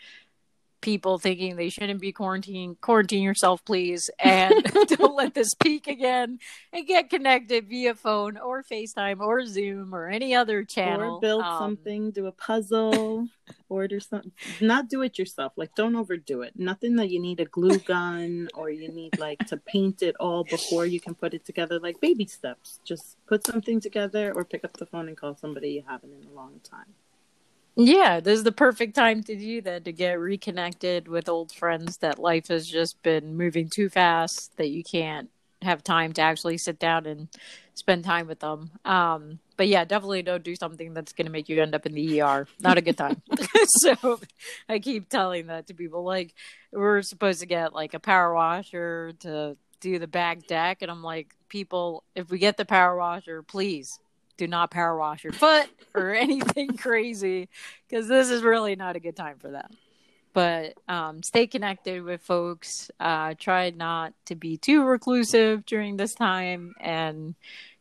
people 0.88 1.19
thinking 1.19 1.57
they 1.57 1.67
shouldn't 1.67 1.99
be 1.99 2.13
quarantine 2.13 2.77
quarantine 2.79 3.21
yourself 3.21 3.63
please 3.65 4.09
and 4.19 4.53
don't 4.88 5.15
let 5.15 5.33
this 5.33 5.53
peak 5.53 5.85
again 5.85 6.39
and 6.71 6.88
get 6.88 7.09
connected 7.09 7.67
via 7.67 7.93
phone 7.93 8.38
or 8.38 8.63
facetime 8.63 9.19
or 9.19 9.45
zoom 9.45 9.93
or 9.93 10.07
any 10.07 10.33
other 10.33 10.63
channel 10.63 11.15
Or 11.15 11.19
build 11.19 11.43
Um, 11.43 11.59
something, 11.59 12.11
do 12.11 12.25
a 12.27 12.31
puzzle, 12.31 13.27
order 13.69 13.99
something. 13.99 14.31
Not 14.61 14.88
do 14.88 15.01
it 15.01 15.19
yourself. 15.19 15.51
Like, 15.57 15.75
don't 15.75 15.95
overdo 15.95 16.41
it. 16.41 16.53
Nothing 16.55 16.95
that 16.95 17.09
you 17.09 17.19
need 17.19 17.41
a 17.41 17.45
glue 17.45 17.79
gun 17.79 18.47
or 18.53 18.69
you 18.69 18.88
need 18.89 19.19
like 19.19 19.39
to 19.47 19.57
paint 19.57 20.01
it 20.01 20.15
all 20.21 20.45
before 20.45 20.85
you 20.85 21.01
can 21.01 21.15
put 21.15 21.33
it 21.33 21.43
together. 21.43 21.79
Like 21.79 21.99
baby 21.99 22.27
steps. 22.27 22.79
Just 22.85 23.17
put 23.27 23.45
something 23.45 23.81
together 23.81 24.31
or 24.33 24.45
pick 24.45 24.63
up 24.63 24.77
the 24.77 24.85
phone 24.85 25.09
and 25.09 25.17
call 25.17 25.35
somebody 25.35 25.71
you 25.71 25.83
haven't 25.85 26.13
in 26.13 26.29
a 26.29 26.33
long 26.33 26.61
time. 26.63 26.93
Yeah, 27.80 28.21
this 28.21 28.39
is 28.39 28.43
the 28.43 28.51
perfect 28.51 28.95
time 28.95 29.21
to 29.23 29.36
do 29.36 29.61
that 29.61 29.86
to 29.86 29.91
get 29.91 30.19
reconnected 30.19 31.07
with 31.07 31.30
old 31.30 31.51
friends 31.51 31.97
that 31.97 32.17
life 32.17 32.47
has 32.47 32.67
just 32.67 33.01
been 33.03 33.38
moving 33.38 33.69
too 33.69 33.88
fast 33.88 34.57
that 34.57 34.69
you 34.69 34.84
can't 34.84 35.30
have 35.61 35.84
time 35.84 36.11
to 36.13 36.21
actually 36.23 36.57
sit 36.57 36.80
down 36.80 37.05
and 37.05 37.28
spend 37.75 38.03
time 38.03 38.25
with 38.25 38.39
them. 38.39 38.71
Um, 38.84 39.38
but 39.57 39.67
yeah, 39.67 39.86
definitely 39.86 40.23
don't 40.23 40.43
do 40.43 40.55
something 40.55 40.95
that's 40.95 41.13
going 41.13 41.28
to 41.28 41.32
make 41.32 41.49
you 41.49 41.61
end 41.61 41.75
up 41.75 41.86
in 41.86 41.93
the 41.93 42.19
ER. 42.19 42.47
Not 42.59 42.80
a 42.80 42.82
good 42.82 42.97
time. 42.97 43.21
so 43.67 44.19
I 44.67 44.80
keep 44.80 45.07
telling 45.07 45.45
that 45.47 45.67
to 45.67 45.75
people. 45.75 46.03
Like 46.03 46.34
we're 46.71 47.03
supposed 47.03 47.41
to 47.41 47.45
get 47.45 47.73
like 47.73 47.93
a 47.93 47.99
power 47.99 48.34
washer 48.34 49.13
to 49.19 49.55
do 49.82 49.99
the 49.99 50.07
back 50.07 50.47
deck, 50.47 50.80
and 50.82 50.89
I'm 50.89 51.03
like, 51.03 51.36
people, 51.47 52.03
if 52.15 52.32
we 52.32 52.39
get 52.39 52.57
the 52.57 52.65
power 52.65 52.97
washer, 52.97 53.43
please 53.43 53.99
do 54.38 54.47
not 54.47 54.71
power 54.71 54.97
wash 54.97 55.23
your 55.23 55.33
foot 55.33 55.67
or 55.93 56.13
anything 56.15 56.77
crazy 56.77 57.49
because 57.88 58.07
this 58.07 58.29
is 58.29 58.43
really 58.43 58.75
not 58.75 58.95
a 58.95 58.99
good 58.99 59.15
time 59.15 59.38
for 59.39 59.51
that. 59.51 59.71
But 60.33 60.75
um, 60.88 61.23
stay 61.23 61.47
connected 61.47 62.03
with 62.03 62.21
folks. 62.21 62.91
Uh, 62.99 63.33
try 63.39 63.71
not 63.71 64.13
to 64.25 64.35
be 64.35 64.57
too 64.57 64.83
reclusive 64.83 65.65
during 65.65 65.97
this 65.97 66.13
time 66.13 66.75
and 66.79 67.33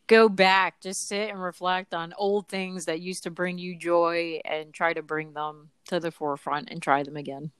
go 0.07 0.28
back. 0.28 0.80
Just 0.80 1.07
sit 1.07 1.28
and 1.28 1.42
reflect 1.42 1.92
on 1.92 2.14
old 2.16 2.48
things 2.48 2.86
that 2.86 3.00
used 3.00 3.24
to 3.24 3.30
bring 3.30 3.59
you 3.59 3.76
joy 3.76 4.40
and 4.44 4.72
try 4.72 4.94
to 4.94 5.02
bring 5.02 5.34
them 5.34 5.70
to 5.88 6.00
the 6.00 6.11
forefront 6.11 6.70
and 6.70 6.80
try 6.80 7.02
them 7.02 7.16
again. 7.16 7.50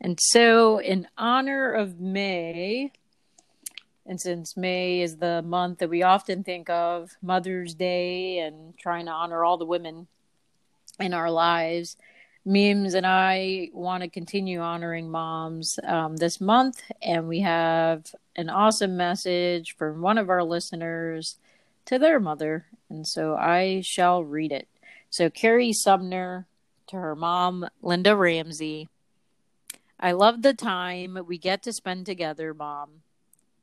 And 0.00 0.18
so, 0.20 0.78
in 0.78 1.06
honor 1.16 1.72
of 1.72 2.00
May, 2.00 2.90
and 4.06 4.20
since 4.20 4.56
May 4.56 5.00
is 5.00 5.16
the 5.16 5.42
month 5.42 5.78
that 5.78 5.90
we 5.90 6.02
often 6.02 6.42
think 6.42 6.68
of 6.68 7.16
Mother's 7.22 7.74
Day 7.74 8.38
and 8.38 8.76
trying 8.76 9.06
to 9.06 9.12
honor 9.12 9.44
all 9.44 9.56
the 9.56 9.64
women 9.64 10.08
in 10.98 11.14
our 11.14 11.30
lives, 11.30 11.96
Memes 12.44 12.94
and 12.94 13.06
I 13.06 13.70
want 13.72 14.02
to 14.02 14.10
continue 14.10 14.60
honoring 14.60 15.08
moms 15.08 15.78
um, 15.84 16.16
this 16.16 16.40
month. 16.40 16.82
And 17.00 17.28
we 17.28 17.40
have 17.40 18.12
an 18.34 18.50
awesome 18.50 18.96
message 18.96 19.76
from 19.76 20.00
one 20.00 20.18
of 20.18 20.28
our 20.28 20.42
listeners 20.42 21.36
to 21.84 21.98
their 21.98 22.18
mother. 22.18 22.66
And 22.90 23.06
so 23.06 23.36
I 23.36 23.82
shall 23.82 24.24
read 24.24 24.50
it. 24.50 24.66
So, 25.08 25.30
Carrie 25.30 25.72
Sumner 25.72 26.46
to 26.88 26.96
her 26.96 27.14
mom, 27.14 27.68
Linda 27.80 28.16
Ramsey. 28.16 28.88
I 30.00 30.12
love 30.12 30.42
the 30.42 30.54
time 30.54 31.18
we 31.26 31.38
get 31.38 31.62
to 31.62 31.72
spend 31.72 32.06
together, 32.06 32.54
mom. 32.54 33.02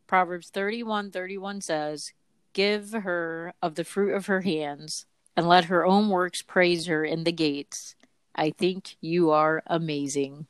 Proverbs 0.10 0.49
31 0.49 1.12
31 1.12 1.62
says, 1.62 2.14
Give 2.53 2.93
her 2.93 3.53
of 3.62 3.76
the 3.76 3.84
fruit 3.84 4.16
of 4.16 4.26
her 4.26 4.41
hands, 4.41 5.05
and 5.38 5.47
let 5.47 5.66
her 5.66 5.86
own 5.86 6.10
works 6.10 6.41
praise 6.41 6.88
her 6.88 7.05
in 7.05 7.26
the 7.26 7.32
gates. 7.32 7.93
I 8.34 8.49
think 8.49 8.95
you 9.01 9.30
are 9.30 9.62
amazing. 9.68 10.47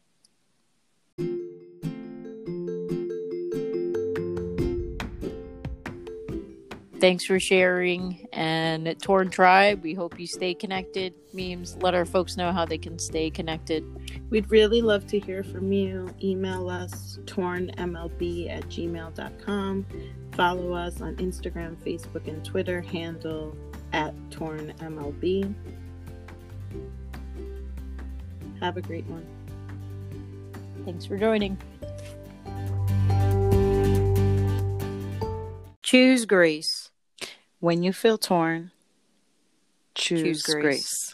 Thanks 7.00 7.24
for 7.24 7.40
sharing. 7.40 8.28
And 8.34 8.88
at 8.88 9.02
Torn 9.02 9.30
Tribe, 9.30 9.84
we 9.84 9.94
hope 9.94 10.20
you 10.20 10.28
stay 10.28 10.54
connected. 10.54 11.14
Memes, 11.34 11.78
let 11.82 11.94
our 11.94 12.06
folks 12.06 12.36
know 12.36 12.52
how 12.52 12.66
they 12.66 12.78
can 12.78 13.00
stay 13.00 13.30
connected. 13.30 13.86
We'd 14.30 14.52
really 14.52 14.82
love 14.82 15.08
to 15.08 15.20
hear 15.20 15.44
from 15.44 15.72
you. 15.72 16.14
Email 16.22 16.70
us 16.70 17.20
tornmlb 17.26 18.50
at 18.50 18.64
gmail.com. 18.64 19.86
Follow 20.34 20.74
us 20.74 21.02
on 21.02 21.16
Instagram, 21.16 21.76
Facebook, 21.78 22.28
and 22.28 22.44
Twitter, 22.44 22.82
handle 22.82 23.56
at 23.94 24.14
tornmlb. 24.30 25.54
Have 28.60 28.76
a 28.76 28.82
great 28.82 29.06
one. 29.06 29.26
Thanks 30.84 31.06
for 31.06 31.18
joining. 31.18 31.58
Choose 35.82 36.26
grace. 36.26 36.79
When 37.60 37.84
you 37.84 37.92
feel 37.94 38.18
torn, 38.18 38.72
choose, 39.96 40.22
Choose 40.24 40.42
grace. 40.44 40.62
grace. 40.64 41.09